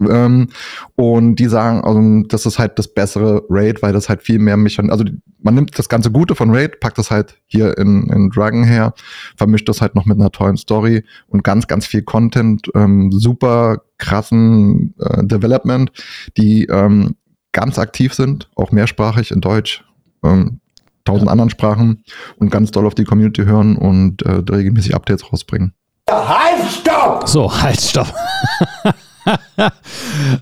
Ähm, 0.09 0.49
und 0.97 1.37
die 1.37 1.47
sagen, 1.47 1.83
also, 1.83 2.29
das 2.29 2.47
ist 2.47 2.59
halt 2.59 2.79
das 2.79 2.89
bessere 2.89 3.45
Raid, 3.49 3.83
weil 3.83 3.93
das 3.93 4.09
halt 4.09 4.23
viel 4.23 4.39
mehr 4.39 4.57
Mechan 4.57 4.91
also 4.91 5.05
man 5.43 5.55
nimmt 5.55 5.79
das 5.79 5.89
ganze 5.89 6.11
Gute 6.11 6.35
von 6.35 6.55
Raid, 6.55 6.81
packt 6.81 6.99
das 6.99 7.11
halt 7.11 7.39
hier 7.47 7.77
in, 7.79 8.09
in 8.11 8.31
Dragon 8.31 8.65
her, 8.65 8.95
vermischt 9.37 9.69
das 9.69 9.81
halt 9.81 9.95
noch 9.95 10.05
mit 10.05 10.19
einer 10.19 10.31
tollen 10.31 10.57
Story 10.57 11.05
und 11.29 11.45
ganz, 11.45 11.67
ganz 11.67 11.87
viel 11.87 12.03
Content, 12.03 12.71
ähm, 12.75 13.11
super 13.13 13.83
krassen 13.99 14.95
äh, 14.99 15.25
Development, 15.25 15.91
die 16.37 16.65
ähm, 16.67 17.17
ganz 17.53 17.79
aktiv 17.79 18.15
sind, 18.15 18.49
auch 18.55 18.73
mehrsprachig 18.73 19.31
in 19.31 19.41
Deutsch, 19.41 19.85
ähm, 20.23 20.61
tausend 21.05 21.31
anderen 21.31 21.51
Sprachen 21.51 22.05
und 22.37 22.51
ganz 22.51 22.71
doll 22.71 22.87
auf 22.87 22.95
die 22.95 23.05
Community 23.05 23.45
hören 23.45 23.77
und 23.77 24.23
äh, 24.23 24.43
regelmäßig 24.51 24.95
Updates 24.95 25.33
rausbringen. 25.33 25.73
Halt, 26.11 26.71
stopp! 26.71 27.29
So, 27.29 27.63
halt, 27.63 27.81
stopp. 27.81 28.13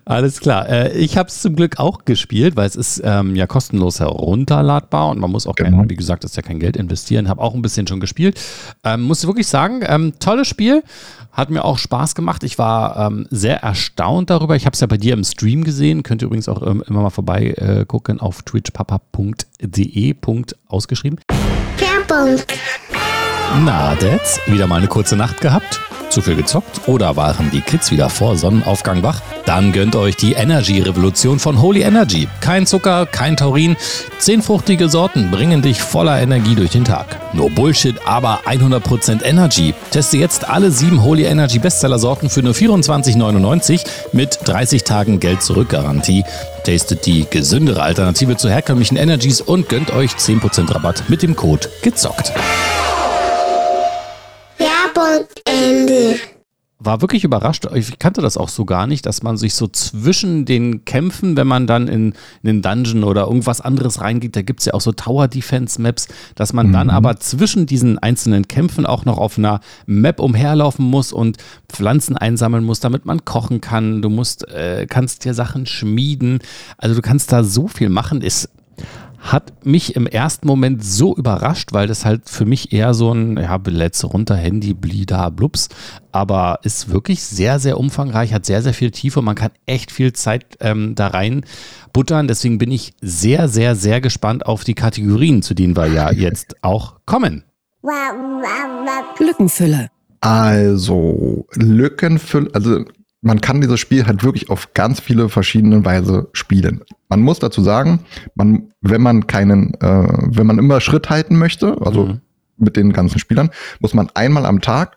Alles 0.04 0.40
klar. 0.40 0.68
Äh, 0.68 0.96
ich 0.98 1.16
habe 1.16 1.28
es 1.28 1.40
zum 1.42 1.56
Glück 1.56 1.78
auch 1.78 2.04
gespielt, 2.04 2.56
weil 2.56 2.66
es 2.66 2.76
ist 2.76 3.00
ähm, 3.04 3.34
ja 3.36 3.46
kostenlos 3.46 4.00
herunterladbar 4.00 5.08
und 5.08 5.18
man 5.18 5.30
muss 5.30 5.46
auch, 5.46 5.54
Genau. 5.56 5.78
kein, 5.78 5.90
wie 5.90 5.96
gesagt, 5.96 6.24
das 6.24 6.32
ist 6.32 6.36
ja 6.36 6.42
kein 6.42 6.60
Geld 6.60 6.76
investieren. 6.76 7.28
Habe 7.28 7.42
auch 7.42 7.54
ein 7.54 7.62
bisschen 7.62 7.86
schon 7.86 8.00
gespielt. 8.00 8.40
Ähm, 8.84 9.02
muss 9.02 9.26
wirklich 9.26 9.46
sagen, 9.46 9.80
ähm, 9.86 10.14
tolles 10.20 10.48
Spiel. 10.48 10.82
Hat 11.32 11.50
mir 11.50 11.64
auch 11.64 11.78
Spaß 11.78 12.14
gemacht. 12.16 12.42
Ich 12.42 12.58
war 12.58 13.06
ähm, 13.06 13.26
sehr 13.30 13.62
erstaunt 13.62 14.30
darüber. 14.30 14.56
Ich 14.56 14.66
habe 14.66 14.74
es 14.74 14.80
ja 14.80 14.86
bei 14.88 14.96
dir 14.96 15.12
im 15.12 15.22
Stream 15.22 15.62
gesehen. 15.62 16.02
Könnt 16.02 16.22
ihr 16.22 16.26
übrigens 16.26 16.48
auch 16.48 16.66
ähm, 16.66 16.82
immer 16.88 17.02
mal 17.02 17.10
vorbei 17.10 17.54
äh, 17.56 17.84
gucken 17.84 18.18
auf 18.20 18.42
twitchpapa.de. 18.42 20.14
Ausgeschrieben. 20.68 21.20
Na, 23.64 23.94
Dads, 23.94 24.40
wieder 24.46 24.66
mal 24.66 24.76
eine 24.76 24.88
kurze 24.88 25.16
Nacht 25.16 25.40
gehabt? 25.40 25.80
Zu 26.10 26.22
viel 26.22 26.36
gezockt? 26.36 26.88
Oder 26.88 27.16
waren 27.16 27.50
die 27.50 27.60
Kids 27.60 27.90
wieder 27.90 28.08
vor 28.08 28.36
Sonnenaufgang 28.36 29.02
wach? 29.02 29.20
Dann 29.44 29.72
gönnt 29.72 29.94
euch 29.94 30.16
die 30.16 30.32
Energy-Revolution 30.32 31.38
von 31.38 31.60
Holy 31.60 31.82
Energy. 31.82 32.28
Kein 32.40 32.66
Zucker, 32.66 33.04
kein 33.04 33.36
Taurin. 33.36 33.76
Zehn 34.18 34.42
fruchtige 34.42 34.88
Sorten 34.88 35.30
bringen 35.30 35.60
dich 35.60 35.82
voller 35.82 36.20
Energie 36.20 36.54
durch 36.54 36.70
den 36.70 36.84
Tag. 36.84 37.18
No 37.34 37.50
Bullshit, 37.50 37.96
aber 38.06 38.40
100% 38.46 39.22
Energy. 39.22 39.74
Teste 39.90 40.16
jetzt 40.16 40.48
alle 40.48 40.70
sieben 40.70 41.02
Holy 41.02 41.24
Energy 41.24 41.58
Bestseller-Sorten 41.58 42.30
für 42.30 42.42
nur 42.42 42.54
24,99 42.54 43.84
mit 44.12 44.38
30 44.44 44.84
Tagen 44.84 45.20
Geld-Zurück-Garantie. 45.20 46.24
Tastet 46.64 47.04
die 47.04 47.26
gesündere 47.28 47.82
Alternative 47.82 48.36
zu 48.36 48.48
herkömmlichen 48.48 48.96
Energies 48.96 49.42
und 49.42 49.68
gönnt 49.68 49.90
euch 49.90 50.12
10% 50.12 50.74
Rabatt 50.74 51.04
mit 51.08 51.22
dem 51.22 51.36
Code 51.36 51.68
GEZOCKT. 51.82 52.32
Werbung 54.98 55.28
Ende. 55.44 56.16
war 56.80 57.00
wirklich 57.00 57.22
überrascht. 57.22 57.66
Ich 57.74 57.98
kannte 58.00 58.20
das 58.20 58.36
auch 58.36 58.48
so 58.48 58.64
gar 58.64 58.88
nicht, 58.88 59.06
dass 59.06 59.22
man 59.22 59.36
sich 59.36 59.54
so 59.54 59.68
zwischen 59.68 60.44
den 60.44 60.84
Kämpfen, 60.84 61.36
wenn 61.36 61.46
man 61.46 61.68
dann 61.68 61.86
in, 61.86 62.14
in 62.42 62.44
den 62.44 62.62
Dungeon 62.62 63.04
oder 63.04 63.26
irgendwas 63.26 63.60
anderes 63.60 64.00
reingeht, 64.00 64.34
da 64.34 64.42
gibt 64.42 64.60
es 64.60 64.66
ja 64.66 64.74
auch 64.74 64.80
so 64.80 64.90
Tower-Defense-Maps, 64.92 66.08
dass 66.34 66.52
man 66.52 66.72
dann 66.72 66.90
aber 66.90 67.16
zwischen 67.18 67.66
diesen 67.66 67.98
einzelnen 67.98 68.48
Kämpfen 68.48 68.86
auch 68.86 69.04
noch 69.04 69.18
auf 69.18 69.38
einer 69.38 69.60
Map 69.86 70.18
umherlaufen 70.18 70.84
muss 70.84 71.12
und 71.12 71.36
Pflanzen 71.68 72.16
einsammeln 72.16 72.64
muss, 72.64 72.80
damit 72.80 73.06
man 73.06 73.24
kochen 73.24 73.60
kann. 73.60 74.02
Du 74.02 74.08
musst, 74.08 74.48
äh, 74.48 74.86
kannst 74.88 75.24
dir 75.24 75.34
Sachen 75.34 75.66
schmieden. 75.66 76.40
Also 76.76 76.96
du 76.96 77.02
kannst 77.02 77.30
da 77.30 77.44
so 77.44 77.68
viel 77.68 77.88
machen. 77.88 78.20
Ist 78.20 78.50
hat 79.18 79.66
mich 79.66 79.96
im 79.96 80.06
ersten 80.06 80.46
Moment 80.46 80.84
so 80.84 81.14
überrascht, 81.14 81.72
weil 81.72 81.86
das 81.86 82.04
halt 82.04 82.28
für 82.28 82.44
mich 82.44 82.72
eher 82.72 82.94
so 82.94 83.12
ein, 83.12 83.36
ja, 83.36 83.58
Billets 83.58 84.04
runter, 84.04 84.36
Handy, 84.36 84.74
blida, 84.74 85.28
blups, 85.30 85.68
aber 86.12 86.60
ist 86.62 86.90
wirklich 86.90 87.22
sehr, 87.22 87.58
sehr 87.58 87.78
umfangreich, 87.78 88.32
hat 88.32 88.46
sehr, 88.46 88.62
sehr 88.62 88.74
viel 88.74 88.90
Tiefe 88.90 89.18
und 89.18 89.24
man 89.24 89.34
kann 89.34 89.50
echt 89.66 89.90
viel 89.90 90.12
Zeit 90.12 90.56
ähm, 90.60 90.94
da 90.94 91.08
rein 91.08 91.44
buttern. 91.92 92.28
Deswegen 92.28 92.58
bin 92.58 92.70
ich 92.70 92.94
sehr, 93.00 93.48
sehr, 93.48 93.74
sehr 93.74 94.00
gespannt 94.00 94.46
auf 94.46 94.64
die 94.64 94.74
Kategorien, 94.74 95.42
zu 95.42 95.54
denen 95.54 95.76
wir 95.76 95.86
ja 95.86 96.12
jetzt 96.12 96.56
auch 96.62 97.00
kommen. 97.04 97.44
Lückenfüller. 99.18 99.88
Also, 100.20 101.46
Lückenfüller, 101.54 102.50
also 102.52 102.84
man 103.20 103.40
kann 103.40 103.60
dieses 103.60 103.80
Spiel 103.80 104.06
halt 104.06 104.22
wirklich 104.22 104.48
auf 104.48 104.74
ganz 104.74 105.00
viele 105.00 105.28
verschiedene 105.28 105.84
Weise 105.84 106.28
spielen. 106.32 106.82
Man 107.08 107.20
muss 107.20 107.38
dazu 107.40 107.62
sagen, 107.62 108.00
man, 108.34 108.72
wenn 108.80 109.02
man 109.02 109.26
keinen, 109.26 109.74
äh, 109.80 110.06
wenn 110.26 110.46
man 110.46 110.58
immer 110.58 110.80
Schritt 110.80 111.10
halten 111.10 111.36
möchte, 111.36 111.76
also 111.84 112.06
Mhm. 112.06 112.20
mit 112.58 112.76
den 112.76 112.92
ganzen 112.92 113.18
Spielern, 113.18 113.50
muss 113.80 113.94
man 113.94 114.08
einmal 114.14 114.46
am 114.46 114.60
Tag 114.60 114.96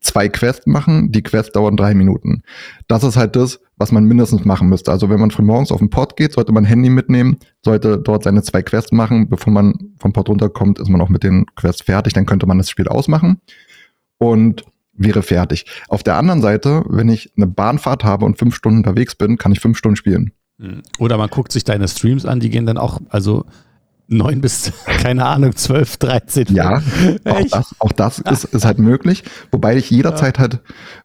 zwei 0.00 0.28
Quests 0.28 0.66
machen. 0.66 1.12
Die 1.12 1.22
Quests 1.22 1.52
dauern 1.52 1.76
drei 1.76 1.94
Minuten. 1.94 2.42
Das 2.88 3.04
ist 3.04 3.16
halt 3.16 3.36
das, 3.36 3.60
was 3.76 3.92
man 3.92 4.04
mindestens 4.04 4.44
machen 4.44 4.68
müsste. 4.68 4.90
Also 4.90 5.08
wenn 5.08 5.20
man 5.20 5.30
früh 5.30 5.42
morgens 5.42 5.70
auf 5.72 5.78
den 5.78 5.90
Port 5.90 6.16
geht, 6.16 6.32
sollte 6.32 6.52
man 6.52 6.64
Handy 6.64 6.90
mitnehmen, 6.90 7.38
sollte 7.64 7.98
dort 7.98 8.24
seine 8.24 8.42
zwei 8.42 8.62
Quests 8.62 8.92
machen. 8.92 9.28
Bevor 9.28 9.52
man 9.52 9.74
vom 9.98 10.12
Port 10.12 10.28
runterkommt, 10.28 10.78
ist 10.78 10.88
man 10.88 11.00
auch 11.00 11.08
mit 11.08 11.22
den 11.22 11.46
Quests 11.54 11.82
fertig. 11.82 12.12
Dann 12.14 12.26
könnte 12.26 12.46
man 12.46 12.58
das 12.58 12.68
Spiel 12.68 12.88
ausmachen 12.88 13.40
und 14.18 14.64
wäre 14.94 15.22
fertig. 15.22 15.66
Auf 15.88 16.02
der 16.02 16.16
anderen 16.16 16.42
Seite, 16.42 16.84
wenn 16.88 17.08
ich 17.08 17.32
eine 17.36 17.46
Bahnfahrt 17.46 18.04
habe 18.04 18.24
und 18.24 18.38
fünf 18.38 18.54
Stunden 18.54 18.78
unterwegs 18.78 19.14
bin, 19.14 19.38
kann 19.38 19.52
ich 19.52 19.60
fünf 19.60 19.78
Stunden 19.78 19.96
spielen. 19.96 20.32
Oder 20.98 21.18
man 21.18 21.28
guckt 21.28 21.50
sich 21.50 21.64
deine 21.64 21.88
Streams 21.88 22.24
an, 22.24 22.38
die 22.40 22.50
gehen 22.50 22.66
dann 22.66 22.78
auch, 22.78 23.00
also 23.08 23.44
neun 24.06 24.40
bis, 24.40 24.70
keine 24.86 25.24
Ahnung, 25.24 25.56
zwölf, 25.56 25.96
dreizehn. 25.96 26.46
Ja, 26.50 26.82
auch 27.24 27.40
das, 27.50 27.74
auch 27.78 27.92
das 27.92 28.18
ist, 28.18 28.44
ist 28.44 28.64
halt 28.64 28.78
möglich, 28.78 29.24
wobei 29.50 29.76
ich 29.76 29.90
jederzeit 29.90 30.38
halt 30.38 30.60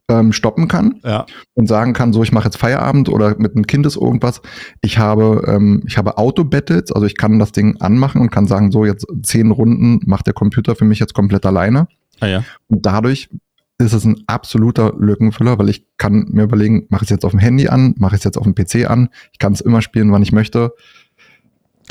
ähm, 0.09 0.33
stoppen 0.33 0.67
kann 0.67 0.99
Ja. 1.03 1.25
und 1.53 1.67
sagen 1.67 1.93
kann, 1.93 2.11
so 2.13 2.21
ich 2.21 2.31
mache 2.31 2.45
jetzt 2.45 2.57
Feierabend 2.57 3.09
oder 3.09 3.35
mit 3.39 3.55
einem 3.55 3.65
Kind 3.65 3.85
ist 3.85 3.95
irgendwas. 3.95 4.41
Ich 4.81 4.97
habe 4.99 5.43
ähm, 5.47 5.83
ich 5.87 5.97
habe 5.97 6.17
Auto-Battles, 6.17 6.91
also 6.91 7.07
ich 7.07 7.15
kann 7.17 7.39
das 7.39 7.51
Ding 7.53 7.77
anmachen 7.79 8.21
und 8.21 8.29
kann 8.29 8.45
sagen, 8.45 8.71
so 8.71 8.83
jetzt 8.85 9.07
zehn 9.23 9.51
Runden 9.51 10.01
macht 10.05 10.27
der 10.27 10.33
Computer 10.33 10.75
für 10.75 10.85
mich 10.85 10.99
jetzt 10.99 11.13
komplett 11.13 11.45
alleine. 11.45 11.87
Ah, 12.19 12.27
ja. 12.27 12.43
Und 12.67 12.85
dadurch 12.85 13.29
ist 13.79 13.93
es 13.93 14.05
ein 14.05 14.23
absoluter 14.27 14.93
Lückenfüller, 14.97 15.59
weil 15.59 15.69
ich 15.69 15.85
kann 15.97 16.27
mir 16.29 16.43
überlegen, 16.43 16.87
mache 16.89 17.03
ich 17.03 17.07
es 17.07 17.11
jetzt 17.11 17.25
auf 17.25 17.31
dem 17.31 17.39
Handy 17.39 17.67
an, 17.67 17.93
mache 17.97 18.15
ich 18.15 18.21
es 18.21 18.23
jetzt 18.23 18.37
auf 18.37 18.43
dem 18.43 18.55
PC 18.55 18.89
an, 18.89 19.09
ich 19.31 19.39
kann 19.39 19.53
es 19.53 19.61
immer 19.61 19.81
spielen, 19.81 20.11
wann 20.11 20.23
ich 20.23 20.31
möchte. 20.31 20.73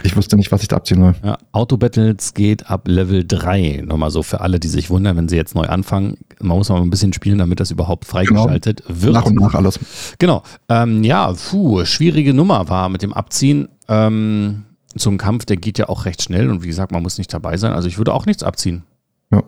Ich 0.02 0.14
wusste 0.14 0.36
nicht, 0.36 0.52
was 0.52 0.60
ich 0.60 0.68
da 0.68 0.76
abziehen 0.76 1.00
soll. 1.00 1.14
Ja, 1.24 1.38
Auto-Battles 1.52 2.34
geht 2.34 2.70
ab 2.70 2.86
Level 2.86 3.24
3. 3.26 3.82
Nochmal 3.86 4.10
so 4.10 4.22
für 4.22 4.42
alle, 4.42 4.60
die 4.60 4.68
sich 4.68 4.90
wundern, 4.90 5.16
wenn 5.16 5.28
sie 5.28 5.36
jetzt 5.36 5.54
neu 5.54 5.64
anfangen. 5.64 6.18
Man 6.38 6.58
muss 6.58 6.68
mal 6.68 6.82
ein 6.82 6.90
bisschen 6.90 7.14
spielen, 7.14 7.38
damit 7.38 7.60
das 7.60 7.70
überhaupt 7.70 8.04
freigeschaltet 8.04 8.82
wird. 8.88 9.14
Nach 9.14 9.24
und 9.24 9.36
nach 9.36 9.54
alles. 9.54 9.80
Genau. 10.18 10.42
Ähm, 10.68 11.02
ja, 11.02 11.32
puh, 11.32 11.84
schwierige 11.86 12.34
Nummer 12.34 12.68
war 12.68 12.90
mit 12.90 13.02
dem 13.02 13.14
Abziehen. 13.14 13.68
Ähm, 13.88 14.64
ein 15.04 15.18
Kampf, 15.18 15.46
der 15.46 15.56
geht 15.56 15.78
ja 15.78 15.88
auch 15.88 16.04
recht 16.04 16.22
schnell 16.22 16.50
und 16.50 16.62
wie 16.62 16.68
gesagt, 16.68 16.92
man 16.92 17.02
muss 17.02 17.16
nicht 17.16 17.32
dabei 17.32 17.56
sein. 17.56 17.72
Also 17.72 17.88
ich 17.88 17.96
würde 17.96 18.12
auch 18.12 18.26
nichts 18.26 18.42
abziehen. 18.42 18.82
Ja. 19.30 19.42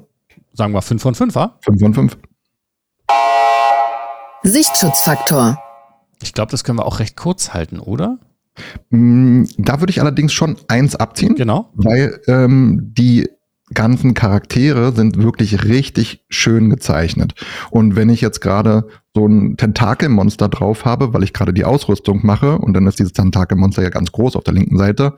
Sagen 0.54 0.72
wir 0.72 0.82
5 0.82 1.02
von 1.02 1.14
5, 1.14 1.34
wa? 1.34 1.58
5 1.62 1.80
von 1.80 1.94
5. 1.94 2.18
Sichtschutzfaktor. 4.42 5.58
Ich 6.22 6.32
glaube, 6.32 6.50
das 6.50 6.64
können 6.64 6.78
wir 6.78 6.86
auch 6.86 7.00
recht 7.00 7.16
kurz 7.16 7.52
halten, 7.54 7.78
oder? 7.78 8.18
Mm, 8.90 9.44
Da 9.58 9.80
würde 9.80 9.90
ich 9.90 10.00
allerdings 10.00 10.32
schon 10.32 10.56
eins 10.68 10.96
abziehen, 10.96 11.34
Genau. 11.36 11.70
weil 11.74 12.20
ähm, 12.26 12.92
die 12.96 13.28
ganzen 13.74 14.14
Charaktere 14.14 14.92
sind 14.92 15.22
wirklich 15.22 15.64
richtig 15.64 16.24
schön 16.30 16.70
gezeichnet. 16.70 17.34
Und 17.70 17.96
wenn 17.96 18.08
ich 18.08 18.20
jetzt 18.22 18.40
gerade 18.40 18.88
so 19.14 19.26
ein 19.26 19.56
Tentakelmonster 19.58 20.48
drauf 20.48 20.84
habe, 20.86 21.12
weil 21.12 21.22
ich 21.22 21.34
gerade 21.34 21.52
die 21.52 21.64
Ausrüstung 21.66 22.20
mache, 22.24 22.58
und 22.58 22.72
dann 22.72 22.86
ist 22.86 22.98
dieses 22.98 23.12
Tentakelmonster 23.12 23.82
ja 23.82 23.90
ganz 23.90 24.10
groß 24.12 24.36
auf 24.36 24.44
der 24.44 24.54
linken 24.54 24.78
Seite, 24.78 25.16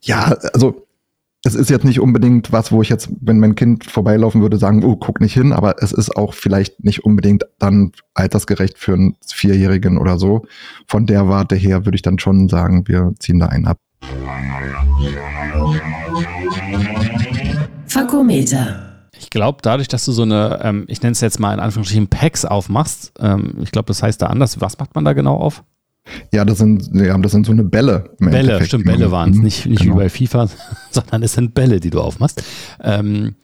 ja, 0.00 0.34
also 0.52 0.86
es 1.44 1.54
ist 1.56 1.70
jetzt 1.70 1.84
nicht 1.84 1.98
unbedingt 1.98 2.52
was, 2.52 2.70
wo 2.70 2.82
ich 2.82 2.88
jetzt, 2.88 3.08
wenn 3.20 3.40
mein 3.40 3.56
Kind 3.56 3.84
vorbeilaufen 3.84 4.42
würde, 4.42 4.58
sagen, 4.58 4.84
oh, 4.84 4.94
guck 4.94 5.20
nicht 5.20 5.34
hin, 5.34 5.52
aber 5.52 5.82
es 5.82 5.90
ist 5.90 6.16
auch 6.16 6.34
vielleicht 6.34 6.84
nicht 6.84 7.04
unbedingt 7.04 7.44
dann 7.58 7.92
altersgerecht 8.14 8.78
für 8.78 8.94
einen 8.94 9.16
Vierjährigen 9.26 9.98
oder 9.98 10.18
so. 10.18 10.46
Von 10.86 11.06
der 11.06 11.28
Warte 11.28 11.56
her 11.56 11.84
würde 11.84 11.96
ich 11.96 12.02
dann 12.02 12.20
schon 12.20 12.48
sagen, 12.48 12.86
wir 12.86 13.12
ziehen 13.18 13.40
da 13.40 13.46
einen 13.46 13.66
ab. 13.66 13.78
Fakometer. 17.88 19.08
Ich 19.18 19.30
glaube, 19.30 19.58
dadurch, 19.62 19.88
dass 19.88 20.04
du 20.04 20.12
so 20.12 20.22
eine, 20.22 20.60
ähm, 20.62 20.84
ich 20.86 21.02
nenne 21.02 21.12
es 21.12 21.20
jetzt 21.20 21.40
mal 21.40 21.52
in 21.52 21.60
Anführungsstrichen 21.60 22.06
Packs 22.06 22.44
aufmachst, 22.44 23.12
ähm, 23.18 23.54
ich 23.62 23.72
glaube, 23.72 23.86
das 23.86 24.02
heißt 24.02 24.22
da 24.22 24.26
anders. 24.28 24.60
Was 24.60 24.78
macht 24.78 24.94
man 24.94 25.04
da 25.04 25.12
genau 25.12 25.36
auf? 25.36 25.64
Ja, 26.32 26.44
das 26.44 26.58
sind, 26.58 26.90
ja, 26.94 27.16
das 27.18 27.32
sind 27.32 27.46
so 27.46 27.52
eine 27.52 27.64
Bälle. 27.64 28.10
Bälle, 28.18 28.38
Endeffekt. 28.38 28.68
stimmt, 28.68 28.86
Bälle 28.86 29.10
waren 29.10 29.30
es. 29.30 29.36
Mhm, 29.36 29.44
Nicht, 29.44 29.66
nicht 29.66 29.82
genau. 29.82 29.94
wie 29.94 29.98
bei 29.98 30.08
FIFA, 30.08 30.48
sondern 30.90 31.22
es 31.22 31.34
sind 31.34 31.54
Bälle, 31.54 31.80
die 31.80 31.90
du 31.90 32.00
aufmachst. 32.00 32.42
Ähm, 32.82 33.36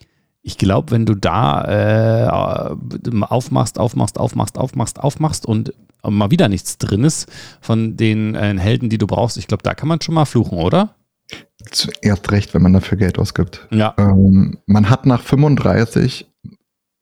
ich 0.42 0.58
glaube, 0.58 0.90
wenn 0.92 1.04
du 1.06 1.14
da 1.14 2.26
äh, 2.26 2.28
aufmachst, 3.20 3.78
aufmachst, 3.78 4.18
aufmachst, 4.18 4.58
aufmachst, 4.58 4.98
aufmachst 5.00 5.46
und 5.46 5.74
mal 6.08 6.30
wieder 6.30 6.48
nichts 6.48 6.78
drin 6.78 7.04
ist 7.04 7.28
von 7.60 7.96
den 7.96 8.34
äh, 8.34 8.56
Helden, 8.58 8.88
die 8.88 8.98
du 8.98 9.06
brauchst, 9.06 9.36
ich 9.36 9.46
glaube, 9.46 9.62
da 9.62 9.74
kann 9.74 9.88
man 9.88 10.00
schon 10.00 10.14
mal 10.14 10.24
fluchen, 10.24 10.58
oder? 10.58 10.94
Erst 12.00 12.30
recht, 12.30 12.54
wenn 12.54 12.62
man 12.62 12.72
dafür 12.72 12.96
Geld 12.96 13.18
ausgibt. 13.18 13.66
Ja. 13.70 13.94
Ähm, 13.98 14.58
man 14.66 14.88
hat 14.88 15.06
nach 15.06 15.22
35 15.22 16.26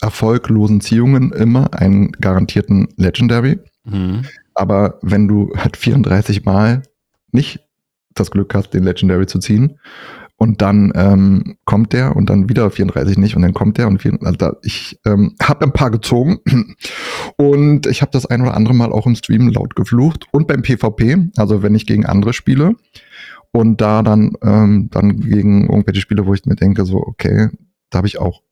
erfolglosen 0.01 0.81
Ziehungen 0.81 1.33
immer 1.33 1.73
einen 1.75 2.13
garantierten 2.13 2.89
Legendary. 2.97 3.59
Mhm. 3.85 4.25
Aber 4.57 4.99
wenn 5.03 5.29
du 5.29 5.53
halt 5.57 5.77
34 5.77 6.45
Mal 6.45 6.83
nicht 7.31 7.61
das 8.15 8.31
Glück 8.31 8.55
hast, 8.55 8.71
den 8.71 8.85
Legendary 8.85 9.27
zu 9.27 9.39
ziehen, 9.39 9.79
und 10.39 10.61
dann 10.61 10.93
ähm, 10.95 11.57
kommt 11.65 11.93
der 11.93 12.15
und 12.15 12.29
dann 12.29 12.49
wieder 12.49 12.71
34 12.71 13.17
nicht 13.17 13.37
und 13.37 13.43
dann 13.43 13.55
kommt 13.55 13.79
der 13.79 13.89
und 13.89 14.03
vier, 14.03 14.19
also 14.21 14.37
da, 14.37 14.57
ich 14.63 15.01
ähm, 15.07 15.35
habe 15.43 15.65
ein 15.65 15.73
paar 15.73 15.91
gezogen 15.91 16.39
und 17.37 17.87
ich 17.87 18.03
habe 18.03 18.13
das 18.13 18.27
ein 18.27 18.43
oder 18.43 18.55
andere 18.55 18.75
Mal 18.75 18.93
auch 18.93 19.07
im 19.07 19.17
Stream 19.17 19.49
laut 19.49 19.75
geflucht 19.77 20.27
und 20.33 20.47
beim 20.47 20.63
PvP, 20.63 21.31
also 21.37 21.63
wenn 21.63 21.75
ich 21.75 21.87
gegen 21.87 22.05
andere 22.05 22.35
spiele 22.35 22.75
und 23.51 23.81
da 23.81 24.03
dann 24.03 24.33
ähm, 24.43 24.89
dann 24.91 25.21
gegen 25.21 25.69
irgendwelche 25.71 26.03
Spiele, 26.03 26.27
wo 26.27 26.35
ich 26.35 26.45
mir 26.45 26.57
denke 26.57 26.85
so 26.85 26.99
okay, 26.99 27.49
da 27.89 27.99
habe 27.99 28.07
ich 28.07 28.19
auch 28.19 28.43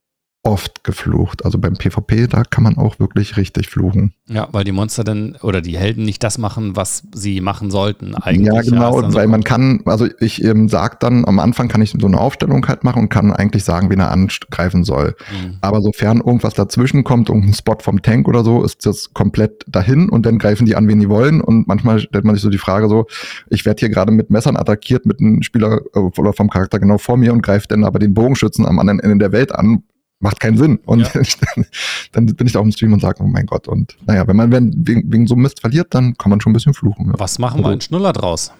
oft 0.45 0.85
geflucht. 0.85 1.45
Also 1.45 1.59
beim 1.59 1.75
PvP, 1.75 2.27
da 2.27 2.43
kann 2.45 2.63
man 2.65 2.77
auch 2.77 2.99
wirklich 3.01 3.39
richtig 3.39 3.69
fluchen. 3.69 4.13
Ja, 4.29 4.49
weil 4.53 4.65
die 4.65 4.73
Monster 4.73 5.03
dann 5.03 5.37
oder 5.43 5.63
die 5.63 5.79
Helden 5.79 6.05
nicht 6.05 6.23
das 6.23 6.37
machen, 6.37 6.77
was 6.77 7.03
sie 7.15 7.41
machen 7.41 7.71
sollten 7.71 8.15
eigentlich. 8.15 8.53
Ja, 8.53 8.61
genau, 8.61 8.97
ist 8.97 9.03
dann 9.03 9.11
so- 9.13 9.19
weil 9.19 9.27
man 9.27 9.43
kann, 9.43 9.81
also 9.87 10.07
ich 10.21 10.45
ähm, 10.45 10.69
sag 10.69 11.01
dann, 11.01 11.25
am 11.25 11.39
Anfang 11.39 11.69
kann 11.69 11.81
ich 11.81 11.95
so 11.99 12.07
eine 12.07 12.21
Aufstellung 12.21 12.67
halt 12.69 12.85
machen 12.85 13.05
und 13.05 13.09
kann 13.09 13.33
eigentlich 13.33 13.65
sagen, 13.65 13.89
wen 13.89 14.01
er 14.01 14.11
angreifen 14.11 14.85
soll. 14.85 15.17
Mhm. 15.33 15.57
Aber 15.63 15.81
sofern 15.81 16.19
irgendwas 16.19 16.53
dazwischen 16.53 17.05
kommt, 17.05 17.31
irgendein 17.31 17.55
Spot 17.55 17.79
vom 17.81 18.03
Tank 18.03 18.29
oder 18.29 18.45
so, 18.45 18.63
ist 18.63 18.85
das 18.85 19.15
komplett 19.15 19.65
dahin 19.67 20.11
und 20.11 20.27
dann 20.27 20.39
greifen 20.39 20.67
die 20.67 20.77
an, 20.77 20.87
wen 20.89 21.01
die 21.01 21.09
wollen. 21.09 21.41
Und 21.41 21.67
manchmal 21.69 22.01
stellt 22.01 22.25
man 22.27 22.35
sich 22.35 22.43
so 22.43 22.51
die 22.51 22.59
Frage 22.59 22.89
so, 22.91 23.07
ich 23.49 23.65
werde 23.65 23.81
hier 23.81 23.89
gerade 23.89 24.13
mit 24.13 24.29
Messern 24.29 24.57
attackiert, 24.59 25.07
mit 25.07 25.21
einem 25.21 25.43
Spieler 25.43 25.81
äh, 25.95 25.99
oder 25.99 26.35
vom 26.35 26.51
Charakter 26.51 26.79
genau 26.79 26.99
vor 26.99 27.17
mir 27.17 27.33
und 27.33 27.43
greife 27.43 27.67
dann 27.67 27.83
aber 27.85 27.99
den 27.99 28.13
Bogenschützen 28.13 28.67
am 28.67 28.79
anderen 28.79 29.01
Ende 29.01 29.17
der 29.19 29.33
Welt 29.33 29.55
an. 29.55 29.83
Macht 30.21 30.41
keinen 30.41 30.57
Sinn. 30.57 30.79
Und 30.87 31.01
Ja. 31.01 31.11
dann, 31.55 31.67
dann 32.13 32.27
bin 32.37 32.47
ich 32.47 32.53
da 32.53 32.61
auf 32.61 32.65
dem 32.65 32.73
Stream 32.73 32.93
und 32.93 33.01
sage, 33.01 33.23
oh 33.23 33.27
mein 33.27 33.47
Gott. 33.47 33.69
Und 33.69 33.97
naja, 34.07 34.27
wenn 34.27 34.37
man 34.37 34.51
wegen, 34.53 35.13
wegen 35.13 35.27
so 35.27 35.37
Mist 35.37 35.61
verliert, 35.61 35.95
dann 35.95 36.17
kann 36.17 36.31
man 36.31 36.41
schon 36.41 36.53
ein 36.53 36.55
bisschen 36.55 36.75
fluchen. 36.75 37.09
Ja. 37.09 37.15
Was 37.19 37.39
machen 37.39 37.63
wir 37.63 37.73
in 37.73 37.81
Schnuller 37.81 38.13
draus? 38.13 38.53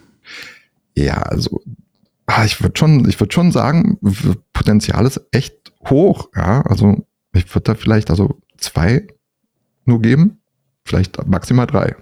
Ja, 0.95 1.15
also 1.15 1.61
ah, 2.27 2.45
ich 2.45 2.61
würde 2.61 2.77
schon, 2.77 3.07
ich 3.09 3.19
würde 3.19 3.33
schon 3.33 3.51
sagen, 3.51 3.97
Potenzial 4.53 5.05
ist 5.05 5.21
echt 5.31 5.55
hoch. 5.89 6.29
Ja, 6.35 6.61
also 6.61 7.05
ich 7.33 7.53
würde 7.53 7.73
da 7.73 7.75
vielleicht 7.75 8.09
also 8.09 8.39
zwei 8.57 9.07
nur 9.85 10.01
geben, 10.01 10.39
vielleicht 10.85 11.25
maximal 11.27 11.67
drei. 11.67 11.95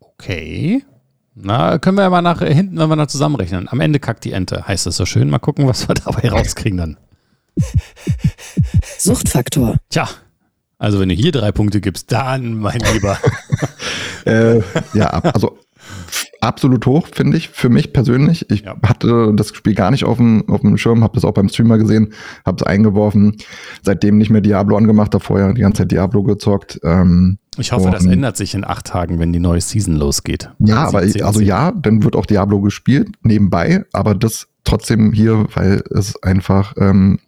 Okay. 0.00 0.84
Na, 1.34 1.78
können 1.78 1.96
wir 1.96 2.02
ja 2.02 2.10
mal 2.10 2.22
nach 2.22 2.40
hinten, 2.40 2.78
wenn 2.78 2.88
wir 2.88 2.96
da 2.96 3.08
zusammenrechnen. 3.08 3.68
Am 3.68 3.80
Ende 3.80 3.98
kackt 3.98 4.24
die 4.24 4.32
Ente, 4.32 4.66
heißt 4.68 4.86
das 4.86 4.96
so 4.96 5.04
schön. 5.04 5.30
Mal 5.30 5.40
gucken, 5.40 5.66
was 5.66 5.88
wir 5.88 5.94
dabei 6.04 6.28
rauskriegen 6.28 6.78
dann. 6.78 6.96
Suchtfaktor. 8.98 9.76
Tja, 9.90 10.08
also 10.78 11.00
wenn 11.00 11.08
du 11.08 11.14
hier 11.14 11.32
drei 11.32 11.52
Punkte 11.52 11.80
gibst, 11.80 12.12
dann, 12.12 12.58
mein 12.58 12.80
Lieber. 12.92 13.18
Äh, 14.26 14.62
ja, 14.94 15.08
also 15.10 15.58
absolut 16.40 16.86
hoch, 16.86 17.08
finde 17.12 17.36
ich, 17.36 17.50
für 17.50 17.68
mich 17.68 17.92
persönlich. 17.92 18.50
Ich 18.50 18.62
Ja. 18.62 18.74
hatte 18.82 19.32
das 19.36 19.48
Spiel 19.54 19.74
gar 19.74 19.90
nicht 19.90 20.04
auf 20.04 20.16
dem, 20.16 20.48
auf 20.48 20.62
dem 20.62 20.78
Schirm, 20.78 21.02
habe 21.04 21.12
das 21.14 21.26
auch 21.26 21.34
beim 21.34 21.50
Streamer 21.50 21.76
gesehen, 21.76 22.14
habe 22.46 22.56
es 22.58 22.62
eingeworfen. 22.66 23.36
Seitdem 23.82 24.16
nicht 24.16 24.30
mehr 24.30 24.40
Diablo 24.40 24.78
angemacht, 24.78 25.12
davor 25.12 25.40
ja 25.40 25.52
die 25.52 25.60
ganze 25.60 25.82
Zeit 25.82 25.90
Diablo 25.92 26.22
gezockt. 26.22 26.80
Ähm, 26.84 27.36
Ich 27.58 27.72
hoffe, 27.72 27.90
das 27.90 28.06
ändert 28.06 28.38
sich 28.38 28.54
in 28.54 28.64
acht 28.64 28.86
Tagen, 28.86 29.18
wenn 29.18 29.34
die 29.34 29.40
neue 29.40 29.60
Season 29.60 29.94
losgeht. 29.94 30.48
ja, 30.58 30.76
aber 30.86 31.02
17, 31.02 31.22
also 31.22 31.40
ja, 31.40 31.70
dann 31.72 32.02
wird 32.02 32.16
auch 32.16 32.24
Diablo 32.24 32.62
gespielt 32.62 33.10
nebenbei, 33.20 33.84
aber 33.92 34.14
das 34.14 34.46
trotzdem 34.64 35.12
hier, 35.12 35.46
weil 35.54 35.82
es 35.94 36.16
einfach 36.22 36.72
ähm, 36.78 37.18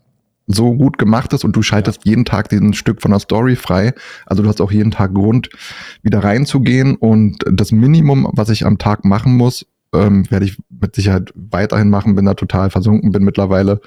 so 0.47 0.75
gut 0.75 0.99
gemacht 0.99 1.33
ist 1.33 1.45
und 1.45 1.57
du 1.57 1.63
schaltest 1.63 2.05
jeden 2.05 2.25
Tag 2.25 2.49
diesen 2.49 2.73
Stück 2.73 3.03
von 3.03 3.11
der 3.11 3.21
Story 3.21 3.57
frei. 3.57 3.95
Also 4.27 4.43
du 4.43 4.49
hast 4.49 4.61
auch 4.61 4.71
jeden 4.71 4.93
Tag 4.93 5.15
Grund, 5.15 5.51
wieder 6.03 6.23
reinzugehen 6.23 6.97
und 6.97 7.45
das 7.51 7.73
Minimum, 7.73 8.29
was 8.33 8.49
ich 8.51 8.65
am 8.65 8.79
Tag 8.79 9.05
machen 9.05 9.37
muss, 9.37 9.67
ähm, 9.93 10.31
werde 10.31 10.47
ich 10.47 10.59
mit 10.69 10.95
Sicherheit 10.95 11.33
weiterhin 11.35 11.91
machen, 11.91 12.15
bin 12.15 12.27
da 12.27 12.35
total 12.35 12.71
versunken, 12.71 13.13
bin 13.13 13.25
mittlerweile 13.25 13.81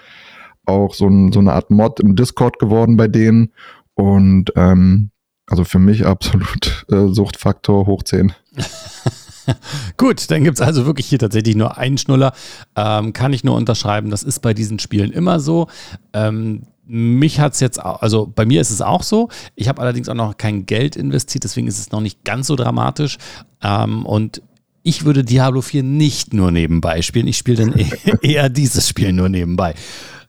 auch 0.66 0.94
so, 0.94 1.08
ein, 1.08 1.32
so 1.32 1.40
eine 1.40 1.54
Art 1.54 1.72
Mod 1.72 2.00
im 2.00 2.16
Discord 2.16 2.60
geworden 2.60 2.98
bei 2.98 3.08
denen 3.08 3.54
und 3.96 4.52
ähm, 4.56 5.12
also 5.48 5.64
für 5.64 5.80
mich 5.80 6.06
absolut 6.06 6.86
äh, 6.92 7.08
Suchtfaktor 7.08 7.88
hoch 7.88 8.04
10. 8.04 8.34
Gut, 9.98 10.30
dann 10.32 10.44
gibt 10.44 10.60
es 10.60 10.62
also 10.62 10.86
wirklich 10.86 11.08
hier 11.08 11.20
tatsächlich 11.20 11.56
nur 11.56 11.78
einen 11.78 11.98
Schnuller. 11.98 12.34
Ähm, 12.76 13.14
kann 13.14 13.34
ich 13.34 13.44
nur 13.44 13.56
unterschreiben. 13.56 14.10
Das 14.10 14.24
ist 14.24 14.40
bei 14.40 14.54
diesen 14.54 14.80
Spielen 14.80 15.12
immer 15.12 15.40
so. 15.40 15.68
Ähm, 16.14 16.64
mich 16.86 17.40
hat 17.40 17.54
es 17.54 17.60
jetzt, 17.60 17.80
also 17.80 18.32
bei 18.34 18.46
mir 18.46 18.62
ist 18.62 18.72
es 18.72 18.82
auch 18.82 19.04
so. 19.04 19.30
Ich 19.56 19.68
habe 19.68 19.82
allerdings 19.82 20.10
auch 20.10 20.16
noch 20.16 20.38
kein 20.38 20.66
Geld 20.66 20.96
investiert, 20.96 21.44
deswegen 21.44 21.68
ist 21.68 21.78
es 21.78 21.92
noch 21.92 22.02
nicht 22.02 22.24
ganz 22.24 22.48
so 22.48 22.56
dramatisch. 22.56 23.18
Ähm, 23.62 24.06
und 24.06 24.42
ich 24.82 25.06
würde 25.06 25.24
Diablo 25.24 25.62
4 25.62 25.84
nicht 25.84 26.34
nur 26.34 26.50
nebenbei 26.52 27.04
spielen. 27.04 27.28
Ich 27.28 27.38
spiele 27.38 27.66
dann 27.66 27.78
e- 27.78 27.92
eher 28.24 28.50
dieses 28.50 28.88
Spiel 28.88 29.14
nur 29.14 29.30
nebenbei. 29.30 29.76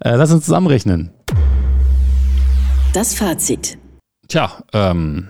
Äh, 0.00 0.16
lass 0.16 0.32
uns 0.32 0.44
zusammenrechnen. 0.44 1.10
Das 2.92 3.14
Fazit. 3.14 3.78
Tja, 4.28 4.52
ähm, 4.72 5.28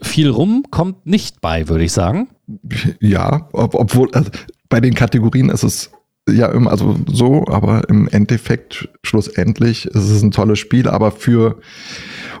viel 0.00 0.30
rum 0.30 0.64
kommt 0.70 1.06
nicht 1.06 1.40
bei, 1.40 1.68
würde 1.68 1.84
ich 1.84 1.92
sagen. 1.92 2.28
Ja, 3.00 3.48
ob, 3.52 3.74
obwohl 3.74 4.10
also 4.12 4.30
bei 4.68 4.80
den 4.80 4.94
Kategorien 4.94 5.48
ist 5.48 5.62
es 5.62 5.90
ja 6.28 6.46
immer 6.46 6.70
also 6.70 6.96
so, 7.06 7.44
aber 7.48 7.88
im 7.88 8.08
Endeffekt 8.08 8.88
schlussendlich 9.02 9.86
ist 9.86 10.08
es 10.08 10.22
ein 10.22 10.30
tolles 10.30 10.58
Spiel, 10.58 10.88
aber 10.88 11.10
für 11.10 11.60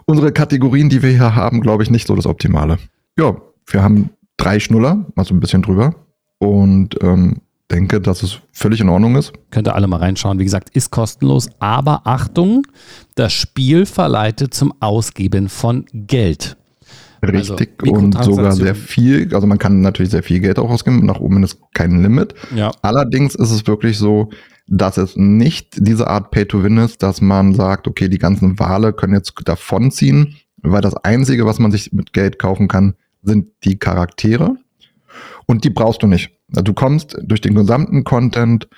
unsere 0.06 0.32
Kategorien, 0.32 0.88
die 0.88 1.02
wir 1.02 1.10
hier 1.10 1.34
haben, 1.34 1.60
glaube 1.60 1.82
ich 1.82 1.90
nicht 1.90 2.06
so 2.06 2.14
das 2.14 2.26
Optimale. 2.26 2.78
Ja, 3.18 3.36
wir 3.66 3.82
haben 3.82 4.10
drei 4.36 4.60
Schnuller, 4.60 5.06
also 5.16 5.34
ein 5.34 5.40
bisschen 5.40 5.62
drüber 5.62 5.94
und 6.38 6.96
ähm, 7.02 7.42
denke, 7.70 8.00
dass 8.00 8.22
es 8.22 8.38
völlig 8.52 8.80
in 8.80 8.88
Ordnung 8.88 9.16
ist. 9.16 9.32
Könnt 9.50 9.66
ihr 9.66 9.74
alle 9.74 9.86
mal 9.86 9.98
reinschauen. 9.98 10.38
Wie 10.38 10.44
gesagt, 10.44 10.70
ist 10.70 10.90
kostenlos. 10.90 11.48
Aber 11.58 12.02
Achtung, 12.04 12.66
das 13.14 13.32
Spiel 13.32 13.86
verleitet 13.86 14.54
zum 14.54 14.74
Ausgeben 14.80 15.48
von 15.48 15.86
Geld. 15.92 16.56
Richtig 17.24 17.74
Also, 17.82 17.94
und 17.94 18.24
sogar 18.24 18.52
sehr 18.52 18.74
viel. 18.74 19.32
Also 19.32 19.46
man 19.46 19.58
kann 19.58 19.80
natürlich 19.80 20.10
sehr 20.10 20.24
viel 20.24 20.40
Geld 20.40 20.58
auch 20.58 20.70
ausgeben. 20.70 21.06
Nach 21.06 21.20
oben 21.20 21.42
ist 21.44 21.58
kein 21.72 22.02
Limit. 22.02 22.34
Ja. 22.54 22.72
Allerdings 22.82 23.34
ist 23.34 23.52
es 23.52 23.66
wirklich 23.66 23.96
so, 23.96 24.30
dass 24.66 24.96
es 24.96 25.16
nicht 25.16 25.86
diese 25.86 26.08
Art 26.08 26.30
Pay-to-Win 26.30 26.78
ist, 26.78 27.02
dass 27.02 27.20
man 27.20 27.54
sagt, 27.54 27.86
okay, 27.86 28.08
die 28.08 28.18
ganzen 28.18 28.58
Wale 28.58 28.92
können 28.92 29.14
jetzt 29.14 29.34
davonziehen, 29.44 30.36
weil 30.62 30.80
das 30.80 30.94
Einzige, 30.96 31.46
was 31.46 31.58
man 31.58 31.70
sich 31.70 31.92
mit 31.92 32.12
Geld 32.12 32.38
kaufen 32.38 32.68
kann, 32.68 32.94
sind 33.22 33.48
die 33.64 33.78
Charaktere. 33.78 34.56
Und 35.46 35.64
die 35.64 35.70
brauchst 35.70 36.02
du 36.02 36.06
nicht. 36.06 36.30
Also 36.50 36.64
Du 36.64 36.74
kommst 36.74 37.16
durch 37.22 37.40
den 37.40 37.54
gesamten 37.54 38.04
Content 38.04 38.68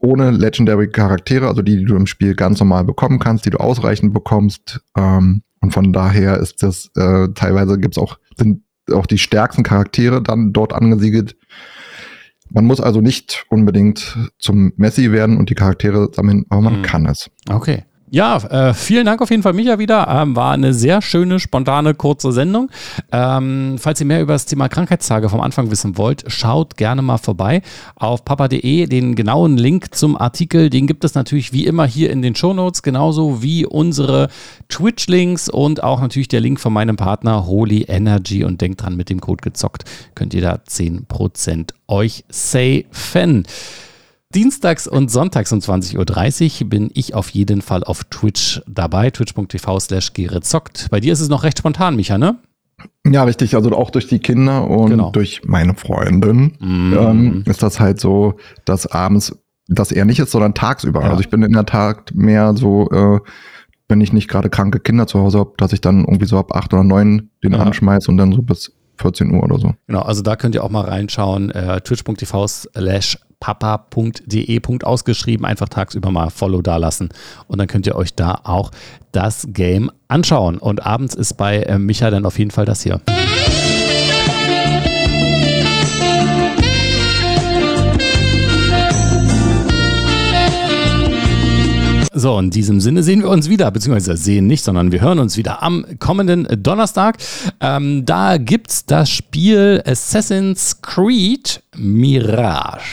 ohne 0.00 0.30
Legendary 0.30 0.88
Charaktere, 0.88 1.46
also 1.46 1.62
die, 1.62 1.76
die 1.76 1.84
du 1.84 1.96
im 1.96 2.06
Spiel 2.06 2.34
ganz 2.34 2.58
normal 2.60 2.84
bekommen 2.84 3.18
kannst, 3.18 3.46
die 3.46 3.50
du 3.50 3.58
ausreichend 3.58 4.14
bekommst. 4.14 4.80
Ähm, 4.96 5.42
und 5.64 5.72
von 5.72 5.92
daher 5.92 6.38
ist 6.38 6.62
das 6.62 6.90
äh, 6.96 7.28
teilweise 7.34 7.78
gibt's 7.78 7.98
auch, 7.98 8.18
sind 8.36 8.62
auch 8.92 9.06
die 9.06 9.18
stärksten 9.18 9.62
Charaktere 9.62 10.22
dann 10.22 10.52
dort 10.52 10.72
angesiedelt. 10.74 11.36
Man 12.50 12.66
muss 12.66 12.80
also 12.80 13.00
nicht 13.00 13.46
unbedingt 13.48 14.16
zum 14.38 14.72
Messi 14.76 15.10
werden 15.10 15.38
und 15.38 15.48
die 15.50 15.54
Charaktere 15.54 16.10
sammeln, 16.12 16.44
aber 16.50 16.60
man 16.60 16.78
Mhm. 16.80 16.82
kann 16.82 17.06
es. 17.06 17.30
Okay. 17.50 17.84
Ja, 18.10 18.36
äh, 18.36 18.74
vielen 18.74 19.06
Dank 19.06 19.22
auf 19.22 19.30
jeden 19.30 19.42
Fall, 19.42 19.54
Micha, 19.54 19.78
wieder. 19.78 20.06
Ähm, 20.08 20.36
war 20.36 20.52
eine 20.52 20.74
sehr 20.74 21.00
schöne, 21.00 21.40
spontane, 21.40 21.94
kurze 21.94 22.32
Sendung. 22.32 22.70
Ähm, 23.10 23.76
falls 23.78 23.98
ihr 23.98 24.06
mehr 24.06 24.20
über 24.20 24.34
das 24.34 24.46
Thema 24.46 24.68
Krankheitstage 24.68 25.28
vom 25.28 25.40
Anfang 25.40 25.70
wissen 25.70 25.96
wollt, 25.96 26.24
schaut 26.28 26.76
gerne 26.76 27.02
mal 27.02 27.16
vorbei 27.16 27.62
auf 27.96 28.24
papa.de. 28.24 28.86
Den 28.86 29.14
genauen 29.14 29.56
Link 29.56 29.94
zum 29.94 30.16
Artikel, 30.16 30.70
den 30.70 30.86
gibt 30.86 31.02
es 31.02 31.14
natürlich 31.14 31.52
wie 31.52 31.64
immer 31.64 31.86
hier 31.86 32.10
in 32.10 32.20
den 32.20 32.36
Shownotes, 32.36 32.82
genauso 32.82 33.42
wie 33.42 33.64
unsere 33.64 34.28
Twitch-Links 34.68 35.48
und 35.48 35.82
auch 35.82 36.00
natürlich 36.00 36.28
der 36.28 36.40
Link 36.40 36.60
von 36.60 36.72
meinem 36.72 36.96
Partner 36.96 37.46
Holy 37.46 37.86
Energy. 37.88 38.44
Und 38.44 38.60
denkt 38.60 38.82
dran, 38.82 38.96
mit 38.96 39.08
dem 39.08 39.20
Code 39.20 39.42
gezockt 39.42 39.84
könnt 40.14 40.34
ihr 40.34 40.42
da 40.42 40.60
10% 40.68 41.70
euch 41.88 42.24
safen. 42.28 43.46
Dienstags 44.34 44.86
und 44.88 45.10
sonntags 45.10 45.52
um 45.52 45.60
20.30 45.60 46.62
Uhr 46.62 46.68
bin 46.68 46.90
ich 46.94 47.14
auf 47.14 47.30
jeden 47.30 47.62
Fall 47.62 47.84
auf 47.84 48.04
Twitch 48.04 48.60
dabei, 48.66 49.10
twitch.tv 49.10 49.78
slash 49.80 50.12
zockt. 50.42 50.88
Bei 50.90 51.00
dir 51.00 51.12
ist 51.12 51.20
es 51.20 51.28
noch 51.28 51.44
recht 51.44 51.58
spontan, 51.58 51.96
Micha, 51.96 52.18
ne? 52.18 52.38
Ja, 53.06 53.22
richtig. 53.24 53.54
Also 53.54 53.70
auch 53.72 53.90
durch 53.90 54.08
die 54.08 54.18
Kinder 54.18 54.68
und 54.68 54.90
Genau. 54.90 55.10
durch 55.10 55.42
meine 55.44 55.74
Freundin 55.74 56.56
Mm. 56.58 56.92
ähm, 56.98 57.44
ist 57.46 57.62
das 57.62 57.78
halt 57.78 58.00
so, 58.00 58.34
dass 58.64 58.86
abends 58.86 59.38
das 59.68 59.92
eher 59.92 60.04
nicht 60.04 60.18
ist, 60.18 60.32
sondern 60.32 60.54
tagsüber. 60.54 61.02
Ja. 61.02 61.10
Also 61.10 61.20
ich 61.20 61.30
bin 61.30 61.42
in 61.42 61.52
der 61.52 61.66
Tat 61.66 62.12
mehr 62.14 62.54
so, 62.56 62.90
äh, 62.90 63.20
wenn 63.88 64.00
ich 64.00 64.12
nicht 64.12 64.28
gerade 64.28 64.50
kranke 64.50 64.80
Kinder 64.80 65.06
zu 65.06 65.20
Hause 65.20 65.38
habe, 65.38 65.52
dass 65.58 65.72
ich 65.72 65.80
dann 65.80 66.00
irgendwie 66.00 66.26
so 66.26 66.38
ab 66.38 66.54
acht 66.54 66.74
oder 66.74 66.82
neun 66.84 67.30
den 67.42 67.52
Ja. 67.52 67.60
anschmeiß 67.60 68.08
und 68.08 68.16
dann 68.16 68.32
so 68.32 68.42
bis 68.42 68.72
14 68.98 69.32
Uhr 69.32 69.42
oder 69.42 69.58
so. 69.58 69.74
Genau, 69.86 70.02
also 70.02 70.22
da 70.22 70.36
könnt 70.36 70.54
ihr 70.54 70.64
auch 70.64 70.70
mal 70.70 70.84
reinschauen. 70.84 71.50
Äh, 71.50 71.80
twitch.tv 71.80 72.46
slash 72.46 73.18
papa.de. 73.40 74.60
ausgeschrieben. 74.84 75.44
Einfach 75.44 75.68
tagsüber 75.68 76.10
mal 76.10 76.30
Follow 76.30 76.62
da 76.62 76.78
lassen. 76.78 77.10
Und 77.46 77.58
dann 77.58 77.66
könnt 77.66 77.86
ihr 77.86 77.94
euch 77.94 78.14
da 78.14 78.40
auch 78.44 78.70
das 79.12 79.46
Game 79.50 79.90
anschauen. 80.08 80.58
Und 80.58 80.86
abends 80.86 81.14
ist 81.14 81.34
bei 81.34 81.62
äh, 81.62 81.78
Micha 81.78 82.10
dann 82.10 82.24
auf 82.24 82.38
jeden 82.38 82.50
Fall 82.50 82.64
das 82.64 82.82
hier. 82.82 83.00
So, 92.16 92.38
in 92.38 92.50
diesem 92.50 92.80
Sinne 92.80 93.02
sehen 93.02 93.22
wir 93.22 93.28
uns 93.28 93.48
wieder, 93.48 93.68
beziehungsweise 93.72 94.16
sehen 94.16 94.46
nicht, 94.46 94.62
sondern 94.62 94.92
wir 94.92 95.00
hören 95.00 95.18
uns 95.18 95.36
wieder 95.36 95.64
am 95.64 95.84
kommenden 95.98 96.46
Donnerstag. 96.62 97.16
Ähm, 97.60 98.04
da 98.04 98.36
gibt's 98.38 98.86
das 98.86 99.10
Spiel 99.10 99.82
Assassin's 99.84 100.80
Creed 100.80 101.60
Mirage. 101.76 102.84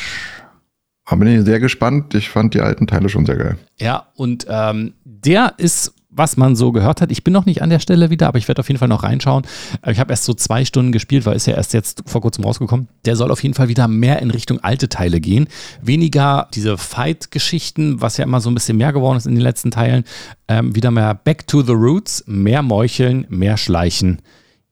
Da 1.08 1.16
bin 1.18 1.28
ich 1.28 1.46
sehr 1.46 1.60
gespannt. 1.60 2.16
Ich 2.16 2.30
fand 2.30 2.56
die 2.56 2.62
alten 2.62 2.88
Teile 2.88 3.10
schon 3.10 3.28
sehr 3.28 3.36
geil. 3.36 3.58
Ja, 3.80 4.08
und 4.16 4.48
ähm, 4.50 4.94
der 5.06 5.54
ist, 5.58 5.94
was 6.12 6.38
man 6.38 6.56
so 6.56 6.72
gehört 6.72 7.02
hat. 7.02 7.12
Ich 7.12 7.24
bin 7.24 7.34
noch 7.34 7.46
nicht 7.46 7.62
an 7.62 7.70
der 7.70 7.80
Stelle 7.80 8.10
wieder, 8.10 8.28
aber 8.28 8.38
ich 8.38 8.48
werde 8.48 8.60
auf 8.60 8.68
jeden 8.68 8.80
Fall 8.80 8.90
noch 8.90 9.04
reinschauen. 9.04 9.44
Ich 9.88 10.00
habe 10.00 10.12
erst 10.12 10.26
so 10.26 10.34
zwei 10.34 10.66
Stunden 10.66 10.92
gespielt, 10.92 11.26
weil 11.26 11.36
ist 11.36 11.48
ja 11.48 11.56
erst 11.56 11.74
jetzt 11.74 12.04
vor 12.06 12.22
kurzem 12.22 12.44
rausgekommen. 12.44 12.90
Der 13.06 13.16
soll 13.16 13.32
auf 13.32 13.42
jeden 13.42 13.56
Fall 13.56 13.70
wieder 13.70 13.88
mehr 13.88 14.22
in 14.22 14.30
Richtung 14.30 14.60
alte 14.60 14.90
Teile 14.90 15.22
gehen. 15.22 15.48
Weniger 15.82 16.48
diese 16.54 16.78
Fight-Geschichten, 16.78 18.02
was 18.02 18.18
ja 18.18 18.26
immer 18.26 18.42
so 18.42 18.52
ein 18.52 18.54
bisschen 18.54 18.78
mehr 18.78 18.94
geworden 18.94 19.18
ist 19.18 19.26
in 19.26 19.36
den 19.36 19.42
letzten 19.42 19.72
Teilen. 19.72 20.04
Ähm, 20.48 20.76
wieder 20.76 20.92
mehr 20.92 21.16
Back 21.16 21.48
to 21.48 21.62
the 21.62 21.72
Roots, 21.72 22.24
mehr 22.28 22.62
Meucheln, 22.62 23.26
mehr 23.30 23.58
Schleichen. 23.58 24.22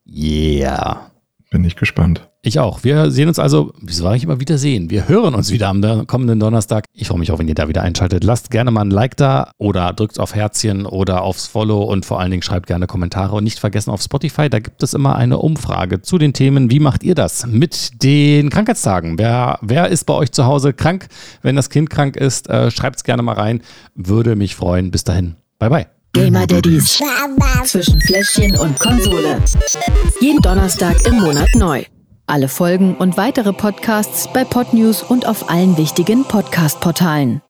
Yeah. 0.06 1.09
Bin 1.50 1.64
ich 1.64 1.74
gespannt. 1.74 2.28
Ich 2.42 2.60
auch. 2.60 2.84
Wir 2.84 3.10
sehen 3.10 3.26
uns 3.26 3.40
also, 3.40 3.72
wieso 3.82 4.04
war 4.04 4.14
ich 4.14 4.22
immer 4.22 4.38
wieder 4.38 4.56
sehen? 4.56 4.88
Wir 4.88 5.08
hören 5.08 5.34
uns 5.34 5.50
wieder 5.50 5.68
am 5.68 6.06
kommenden 6.06 6.38
Donnerstag. 6.38 6.84
Ich 6.92 7.08
freue 7.08 7.18
mich 7.18 7.32
auch, 7.32 7.40
wenn 7.40 7.48
ihr 7.48 7.56
da 7.56 7.66
wieder 7.66 7.82
einschaltet. 7.82 8.22
Lasst 8.22 8.52
gerne 8.52 8.70
mal 8.70 8.82
ein 8.82 8.90
Like 8.92 9.16
da 9.16 9.50
oder 9.58 9.92
drückt 9.92 10.20
auf 10.20 10.36
Herzchen 10.36 10.86
oder 10.86 11.22
aufs 11.22 11.48
Follow 11.48 11.82
und 11.82 12.06
vor 12.06 12.20
allen 12.20 12.30
Dingen 12.30 12.44
schreibt 12.44 12.68
gerne 12.68 12.86
Kommentare 12.86 13.34
und 13.34 13.42
nicht 13.42 13.58
vergessen 13.58 13.90
auf 13.90 14.00
Spotify, 14.00 14.48
da 14.48 14.60
gibt 14.60 14.80
es 14.84 14.94
immer 14.94 15.16
eine 15.16 15.38
Umfrage 15.38 16.02
zu 16.02 16.18
den 16.18 16.34
Themen. 16.34 16.70
Wie 16.70 16.80
macht 16.80 17.02
ihr 17.02 17.16
das 17.16 17.44
mit 17.46 18.02
den 18.04 18.48
Krankheitstagen? 18.48 19.18
Wer, 19.18 19.58
wer 19.60 19.88
ist 19.88 20.04
bei 20.04 20.14
euch 20.14 20.30
zu 20.30 20.46
Hause 20.46 20.72
krank? 20.72 21.08
Wenn 21.42 21.56
das 21.56 21.68
Kind 21.68 21.90
krank 21.90 22.16
ist, 22.16 22.48
äh, 22.48 22.70
schreibt 22.70 22.96
es 22.96 23.04
gerne 23.04 23.22
mal 23.22 23.34
rein. 23.34 23.60
Würde 23.96 24.36
mich 24.36 24.54
freuen. 24.54 24.92
Bis 24.92 25.02
dahin. 25.02 25.34
Bye 25.58 25.68
bye. 25.70 25.99
Gamer 26.12 26.46
Daddies 26.46 27.00
zwischen 27.64 28.00
Fläschchen 28.00 28.58
und 28.58 28.78
Konsole. 28.80 29.40
Jeden 30.20 30.42
Donnerstag 30.42 31.06
im 31.06 31.20
Monat 31.20 31.48
neu. 31.54 31.84
Alle 32.26 32.48
Folgen 32.48 32.96
und 32.96 33.16
weitere 33.16 33.52
Podcasts 33.52 34.28
bei 34.32 34.44
Podnews 34.44 35.02
und 35.02 35.26
auf 35.26 35.48
allen 35.50 35.76
wichtigen 35.76 36.24
Podcast-Portalen. 36.24 37.42